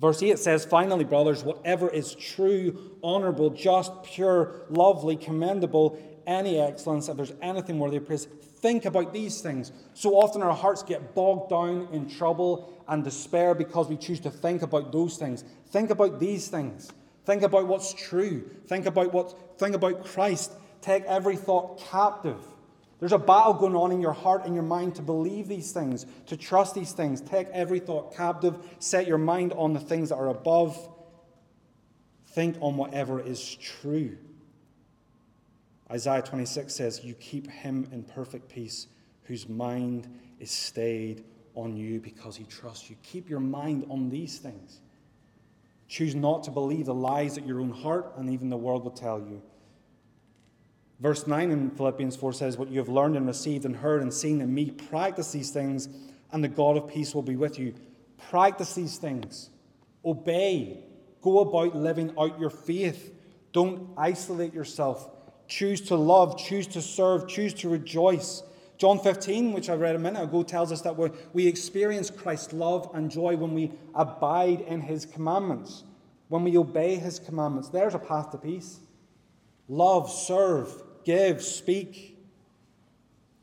Verse 0.00 0.22
8 0.22 0.38
says, 0.38 0.64
Finally, 0.64 1.04
brothers, 1.04 1.44
whatever 1.44 1.88
is 1.90 2.14
true, 2.14 2.96
honorable, 3.02 3.50
just, 3.50 4.02
pure, 4.02 4.62
lovely, 4.70 5.14
commendable, 5.14 5.98
any 6.26 6.58
excellence, 6.58 7.08
if 7.08 7.16
there's 7.16 7.34
anything 7.42 7.78
worthy 7.78 7.98
of 7.98 8.06
praise, 8.06 8.24
think 8.24 8.86
about 8.86 9.12
these 9.12 9.40
things. 9.42 9.72
So 9.92 10.14
often 10.14 10.42
our 10.42 10.54
hearts 10.54 10.82
get 10.82 11.14
bogged 11.14 11.50
down 11.50 11.88
in 11.92 12.08
trouble 12.08 12.72
and 12.88 13.04
despair 13.04 13.54
because 13.54 13.88
we 13.88 13.96
choose 13.96 14.20
to 14.20 14.30
think 14.30 14.62
about 14.62 14.90
those 14.90 15.16
things. 15.16 15.44
Think 15.70 15.90
about 15.90 16.18
these 16.18 16.48
things. 16.48 16.90
Think 17.26 17.42
about 17.42 17.66
what's 17.66 17.92
true. 17.92 18.48
Think 18.66 18.86
about 18.86 19.12
what 19.12 19.58
think 19.58 19.74
about 19.74 20.04
Christ. 20.04 20.52
Take 20.80 21.04
every 21.04 21.36
thought 21.36 21.78
captive 21.78 22.38
there's 23.00 23.12
a 23.12 23.18
battle 23.18 23.54
going 23.54 23.74
on 23.74 23.92
in 23.92 24.00
your 24.00 24.12
heart 24.12 24.44
and 24.44 24.54
your 24.54 24.62
mind 24.62 24.96
to 24.96 25.02
believe 25.02 25.48
these 25.48 25.72
things, 25.72 26.04
to 26.26 26.36
trust 26.36 26.74
these 26.74 26.92
things. 26.92 27.22
Take 27.22 27.48
every 27.48 27.80
thought 27.80 28.14
captive, 28.14 28.58
set 28.78 29.06
your 29.06 29.18
mind 29.18 29.54
on 29.54 29.72
the 29.72 29.80
things 29.80 30.10
that 30.10 30.16
are 30.16 30.28
above. 30.28 30.78
Think 32.26 32.56
on 32.60 32.76
whatever 32.76 33.18
is 33.18 33.56
true. 33.56 34.18
Isaiah 35.90 36.22
26 36.22 36.72
says, 36.72 37.02
You 37.02 37.14
keep 37.14 37.50
him 37.50 37.88
in 37.90 38.04
perfect 38.04 38.48
peace, 38.50 38.86
whose 39.24 39.48
mind 39.48 40.06
is 40.38 40.50
stayed 40.50 41.24
on 41.54 41.76
you 41.76 42.00
because 42.00 42.36
he 42.36 42.44
trusts 42.44 42.90
you. 42.90 42.96
Keep 43.02 43.30
your 43.30 43.40
mind 43.40 43.86
on 43.88 44.10
these 44.10 44.38
things. 44.38 44.80
Choose 45.88 46.14
not 46.14 46.44
to 46.44 46.50
believe 46.50 46.86
the 46.86 46.94
lies 46.94 47.34
that 47.34 47.46
your 47.46 47.60
own 47.60 47.72
heart 47.72 48.12
and 48.16 48.30
even 48.30 48.50
the 48.50 48.56
world 48.56 48.84
will 48.84 48.92
tell 48.92 49.18
you. 49.18 49.42
Verse 51.00 51.26
9 51.26 51.50
in 51.50 51.70
Philippians 51.70 52.14
4 52.16 52.32
says, 52.34 52.58
What 52.58 52.68
you 52.68 52.78
have 52.78 52.88
learned 52.88 53.16
and 53.16 53.26
received 53.26 53.64
and 53.64 53.74
heard 53.74 54.02
and 54.02 54.12
seen 54.12 54.40
in 54.40 54.52
me, 54.52 54.70
practice 54.70 55.32
these 55.32 55.50
things, 55.50 55.88
and 56.30 56.44
the 56.44 56.48
God 56.48 56.76
of 56.76 56.88
peace 56.88 57.14
will 57.14 57.22
be 57.22 57.36
with 57.36 57.58
you. 57.58 57.74
Practice 58.28 58.74
these 58.74 58.98
things. 58.98 59.48
Obey. 60.04 60.84
Go 61.22 61.40
about 61.40 61.74
living 61.74 62.12
out 62.18 62.38
your 62.38 62.50
faith. 62.50 63.14
Don't 63.52 63.90
isolate 63.96 64.52
yourself. 64.52 65.08
Choose 65.48 65.80
to 65.82 65.96
love, 65.96 66.38
choose 66.38 66.66
to 66.68 66.82
serve, 66.82 67.26
choose 67.26 67.54
to 67.54 67.68
rejoice. 67.68 68.42
John 68.76 68.98
15, 68.98 69.52
which 69.52 69.68
I 69.68 69.74
read 69.74 69.96
a 69.96 69.98
minute 69.98 70.22
ago, 70.22 70.42
tells 70.42 70.70
us 70.70 70.82
that 70.82 70.96
we 71.32 71.46
experience 71.46 72.10
Christ's 72.10 72.52
love 72.52 72.90
and 72.94 73.10
joy 73.10 73.36
when 73.36 73.54
we 73.54 73.72
abide 73.94 74.60
in 74.62 74.80
his 74.80 75.04
commandments, 75.04 75.84
when 76.28 76.44
we 76.44 76.56
obey 76.56 76.96
his 76.96 77.18
commandments. 77.18 77.68
There's 77.68 77.94
a 77.94 77.98
path 77.98 78.30
to 78.30 78.38
peace. 78.38 78.80
Love, 79.68 80.10
serve, 80.10 80.82
give, 81.10 81.42
speak. 81.42 82.16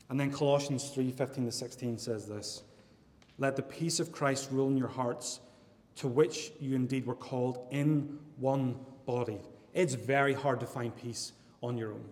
And 0.08 0.18
then 0.18 0.30
Colossians 0.32 0.88
3 0.90 1.10
15 1.10 1.46
to 1.46 1.52
16 1.52 1.98
says 1.98 2.26
this 2.26 2.62
Let 3.38 3.56
the 3.56 3.62
peace 3.62 4.00
of 4.00 4.10
Christ 4.10 4.48
rule 4.50 4.68
in 4.68 4.76
your 4.76 4.88
hearts, 4.88 5.40
to 5.96 6.08
which 6.08 6.52
you 6.60 6.74
indeed 6.74 7.06
were 7.06 7.14
called 7.14 7.66
in 7.70 8.18
one 8.38 8.76
body. 9.06 9.40
It's 9.74 9.94
very 9.94 10.32
hard 10.32 10.60
to 10.60 10.66
find 10.66 10.96
peace 10.96 11.32
on 11.62 11.76
your 11.76 11.92
own. 11.92 12.08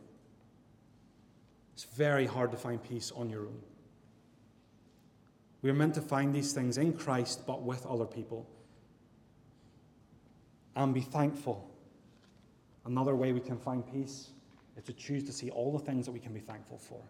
It's 1.75 1.85
very 1.85 2.27
hard 2.27 2.51
to 2.53 2.57
find 2.57 2.83
peace 2.83 3.12
on 3.14 3.31
your 3.31 3.42
own. 3.42 3.61
We 5.62 5.71
are 5.71 5.75
meant 5.75 5.95
to 5.95 6.03
find 6.03 6.35
these 6.35 6.53
things 6.53 6.79
in 6.79 6.92
Christ, 6.92 7.47
but 7.47 7.62
with 7.62 7.87
other 7.87 8.05
people. 8.05 8.47
And 10.75 10.92
be 10.92 11.01
thankful. 11.01 11.71
Another 12.85 13.16
way 13.16 13.33
we 13.33 13.40
can 13.40 13.59
find 13.59 13.85
peace 13.90 14.31
is 14.77 14.85
to 14.85 14.93
choose 14.93 15.25
to 15.25 15.33
see 15.33 15.51
all 15.51 15.73
the 15.73 15.85
things 15.85 16.07
that 16.07 16.12
we 16.12 16.21
can 16.21 16.33
be 16.33 16.41
thankful 16.41 16.79
for. 16.79 17.01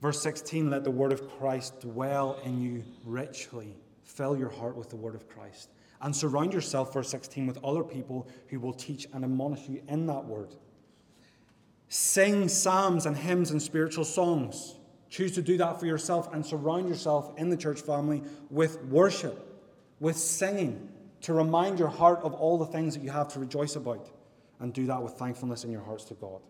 Verse 0.00 0.20
16 0.22 0.70
Let 0.70 0.84
the 0.84 0.90
word 0.90 1.12
of 1.12 1.28
Christ 1.38 1.80
dwell 1.80 2.40
in 2.44 2.60
you 2.60 2.84
richly. 3.04 3.76
Fill 4.02 4.36
your 4.36 4.50
heart 4.50 4.76
with 4.76 4.90
the 4.90 4.96
word 4.96 5.14
of 5.14 5.28
Christ. 5.28 5.70
And 6.00 6.14
surround 6.14 6.52
yourself, 6.52 6.94
verse 6.94 7.10
16, 7.10 7.46
with 7.46 7.62
other 7.64 7.82
people 7.82 8.28
who 8.48 8.60
will 8.60 8.72
teach 8.72 9.06
and 9.12 9.24
admonish 9.24 9.68
you 9.68 9.82
in 9.88 10.06
that 10.06 10.24
word. 10.24 10.54
Sing 11.88 12.48
psalms 12.48 13.06
and 13.06 13.16
hymns 13.16 13.50
and 13.50 13.60
spiritual 13.60 14.04
songs. 14.04 14.76
Choose 15.10 15.32
to 15.32 15.42
do 15.42 15.56
that 15.56 15.80
for 15.80 15.86
yourself 15.86 16.32
and 16.32 16.44
surround 16.44 16.88
yourself 16.88 17.32
in 17.38 17.48
the 17.48 17.56
church 17.56 17.80
family 17.80 18.22
with 18.50 18.82
worship, 18.84 19.62
with 19.98 20.16
singing, 20.16 20.88
to 21.22 21.32
remind 21.32 21.78
your 21.78 21.88
heart 21.88 22.20
of 22.22 22.34
all 22.34 22.58
the 22.58 22.66
things 22.66 22.94
that 22.94 23.02
you 23.02 23.10
have 23.10 23.28
to 23.28 23.40
rejoice 23.40 23.74
about. 23.74 24.08
And 24.60 24.72
do 24.72 24.86
that 24.86 25.02
with 25.02 25.12
thankfulness 25.14 25.64
in 25.64 25.70
your 25.70 25.82
hearts 25.82 26.04
to 26.04 26.14
God. 26.14 26.40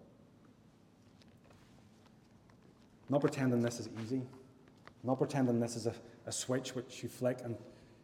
Not 3.11 3.21
pretending 3.21 3.61
this 3.61 3.81
is 3.81 3.89
easy. 4.03 4.23
Not 5.03 5.19
pretending 5.19 5.61
this 5.61 5.77
is 5.77 5.87
a, 5.87 5.95
a 6.27 6.33
switch 6.33 6.75
which 6.75 7.03
you 7.03 7.09
flick 7.09 7.39
and 7.45 7.57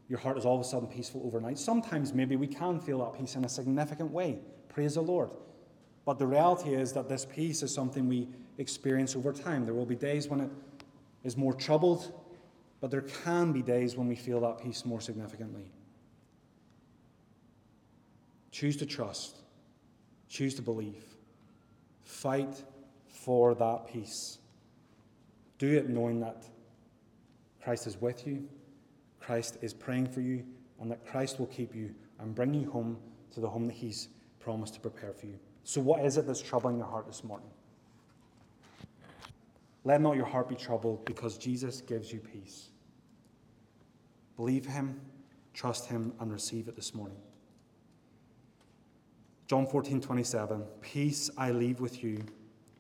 your 0.09 0.19
heart 0.19 0.37
is 0.37 0.45
all 0.45 0.55
of 0.55 0.61
a 0.61 0.65
sudden 0.65 0.89
peaceful 0.89 1.23
overnight. 1.25 1.59
Sometimes 1.59 2.13
maybe 2.13 2.37
we 2.37 2.47
can 2.47 2.79
feel 2.79 2.99
that 2.99 3.19
peace 3.19 3.37
in 3.37 3.45
a 3.45 3.49
significant 3.49 4.11
way. 4.11 4.39
Praise 4.69 4.95
the 4.95 5.01
Lord. 5.01 5.31
But 6.05 6.19
the 6.19 6.27
reality 6.27 6.75
is 6.75 6.93
that 6.93 7.09
this 7.09 7.25
peace 7.25 7.63
is 7.63 7.73
something 7.73 8.07
we 8.07 8.29
experience 8.59 9.17
over 9.17 9.33
time. 9.33 9.65
There 9.65 9.75
will 9.75 9.87
be 9.87 9.97
days 9.97 10.29
when 10.29 10.41
it 10.41 10.51
is 11.23 11.37
more 11.37 11.55
troubled, 11.55 12.13
but 12.81 12.91
there 12.91 13.01
can 13.01 13.53
be 13.53 13.63
days 13.63 13.97
when 13.97 14.07
we 14.07 14.15
feel 14.15 14.41
that 14.41 14.63
peace 14.63 14.85
more 14.85 15.01
significantly. 15.01 15.73
Choose 18.51 18.77
to 18.77 18.87
trust, 18.87 19.39
choose 20.35 20.55
to 20.55 20.63
believe, 20.63 21.05
fight 22.03 22.65
for 23.07 23.55
that 23.55 23.87
peace. 23.87 24.39
Do 25.59 25.71
it 25.77 25.89
knowing 25.89 26.19
that 26.21 26.45
Christ 27.63 27.87
is 27.87 28.01
with 28.01 28.27
you, 28.27 28.49
Christ 29.21 29.59
is 29.63 29.73
praying 29.73 30.09
for 30.09 30.21
you, 30.21 30.45
and 30.81 30.91
that 30.91 31.07
Christ 31.07 31.39
will 31.39 31.47
keep 31.47 31.73
you 31.73 31.95
and 32.19 32.35
bring 32.35 32.53
you 32.53 32.69
home 32.69 32.99
to 33.33 33.41
the 33.41 33.49
home 33.49 33.69
that 33.69 33.75
He's 33.75 34.09
promised 34.41 34.75
to 34.75 34.81
prepare 34.81 35.13
for 35.13 35.27
you. 35.27 35.39
So, 35.63 35.81
what 35.81 36.05
is 36.05 36.17
it 36.17 36.27
that's 36.27 36.43
troubling 36.43 36.79
your 36.79 36.87
heart 36.87 37.07
this 37.07 37.23
morning? 37.23 37.49
Let 39.85 40.01
not 40.01 40.17
your 40.17 40.27
heart 40.27 40.49
be 40.49 40.57
troubled 40.57 41.05
because 41.05 41.39
Jesus 41.39 41.81
gives 41.81 42.13
you 42.13 42.19
peace. 42.19 42.71
Believe 44.37 44.67
Him, 44.67 45.01
trust 45.53 45.87
Him, 45.87 46.13
and 46.19 46.33
receive 46.33 46.67
it 46.67 46.75
this 46.75 46.93
morning. 46.93 47.19
John 49.47 49.67
14, 49.67 50.01
27. 50.01 50.63
Peace 50.81 51.31
I 51.37 51.51
leave 51.51 51.81
with 51.81 52.03
you, 52.03 52.25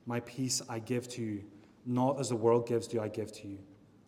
my 0.06 0.20
peace 0.20 0.62
I 0.68 0.78
give 0.78 1.08
to 1.10 1.22
you. 1.22 1.44
Not 1.84 2.18
as 2.18 2.30
the 2.30 2.36
world 2.36 2.66
gives, 2.66 2.86
do 2.86 3.00
I 3.00 3.08
give 3.08 3.32
to 3.32 3.48
you. 3.48 3.58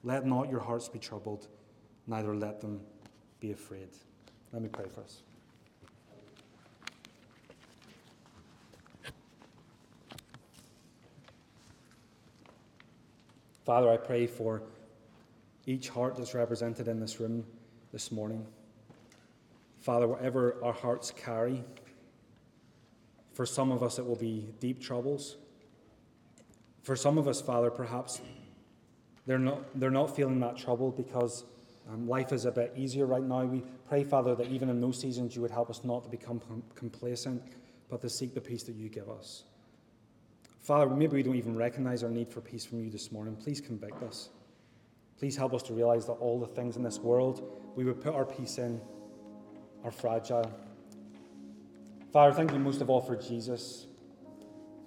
Let 0.02 0.24
not 0.24 0.48
your 0.48 0.60
hearts 0.60 0.88
be 0.88 0.98
troubled, 0.98 1.48
neither 2.06 2.34
let 2.34 2.62
them 2.62 2.80
be 3.40 3.52
afraid. 3.52 3.90
Let 4.52 4.62
me 4.62 4.68
pray 4.68 4.86
for 4.88 5.02
us. 5.02 5.22
Father, 13.66 13.90
I 13.90 13.96
pray 13.96 14.26
for 14.26 14.62
each 15.66 15.88
heart 15.88 16.16
that's 16.16 16.34
represented 16.34 16.88
in 16.88 17.00
this 17.00 17.20
room 17.20 17.44
this 17.92 18.12
morning. 18.12 18.46
Father, 19.80 20.06
whatever 20.06 20.56
our 20.62 20.72
hearts 20.72 21.10
carry, 21.10 21.64
for 23.36 23.44
some 23.44 23.70
of 23.70 23.82
us 23.82 23.98
it 23.98 24.06
will 24.06 24.16
be 24.16 24.46
deep 24.60 24.80
troubles. 24.80 25.36
For 26.82 26.96
some 26.96 27.18
of 27.18 27.28
us, 27.28 27.38
Father, 27.42 27.70
perhaps 27.70 28.22
they're 29.26 29.38
not, 29.38 29.78
they're 29.78 29.90
not 29.90 30.16
feeling 30.16 30.40
that 30.40 30.56
trouble 30.56 30.90
because 30.90 31.44
um, 31.92 32.08
life 32.08 32.32
is 32.32 32.46
a 32.46 32.50
bit 32.50 32.72
easier 32.76 33.04
right 33.04 33.22
now. 33.22 33.44
We 33.44 33.62
pray, 33.86 34.04
Father, 34.04 34.34
that 34.36 34.46
even 34.46 34.70
in 34.70 34.80
those 34.80 34.98
seasons 34.98 35.36
you 35.36 35.42
would 35.42 35.50
help 35.50 35.68
us 35.68 35.84
not 35.84 36.04
to 36.04 36.08
become 36.08 36.40
com- 36.40 36.62
complacent, 36.74 37.42
but 37.90 38.00
to 38.00 38.08
seek 38.08 38.32
the 38.32 38.40
peace 38.40 38.62
that 38.62 38.74
you 38.74 38.88
give 38.88 39.10
us. 39.10 39.42
Father, 40.58 40.88
maybe 40.88 41.16
we 41.16 41.22
don't 41.22 41.36
even 41.36 41.56
recognize 41.56 42.02
our 42.02 42.10
need 42.10 42.30
for 42.30 42.40
peace 42.40 42.64
from 42.64 42.82
you 42.82 42.90
this 42.90 43.12
morning. 43.12 43.36
Please 43.36 43.60
convict 43.60 44.02
us. 44.02 44.30
Please 45.18 45.36
help 45.36 45.52
us 45.52 45.62
to 45.64 45.74
realize 45.74 46.06
that 46.06 46.14
all 46.14 46.40
the 46.40 46.46
things 46.46 46.76
in 46.76 46.82
this 46.82 47.00
world 47.00 47.42
we 47.76 47.84
would 47.84 48.00
put 48.00 48.14
our 48.14 48.24
peace 48.24 48.56
in 48.56 48.80
are 49.84 49.90
fragile. 49.90 50.50
Father, 52.16 52.32
thank 52.32 52.50
you 52.50 52.58
most 52.58 52.80
of 52.80 52.88
all 52.88 53.02
for 53.02 53.14
Jesus. 53.14 53.88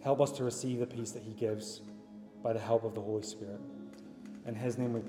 Help 0.03 0.19
us 0.19 0.31
to 0.31 0.43
receive 0.43 0.79
the 0.79 0.87
peace 0.87 1.11
that 1.11 1.21
he 1.21 1.33
gives 1.33 1.81
by 2.41 2.53
the 2.53 2.59
help 2.59 2.83
of 2.83 2.95
the 2.95 3.01
Holy 3.01 3.21
Spirit. 3.21 3.59
In 4.47 4.55
his 4.55 4.79
name 4.79 4.93
we 4.93 5.01
pray. 5.01 5.07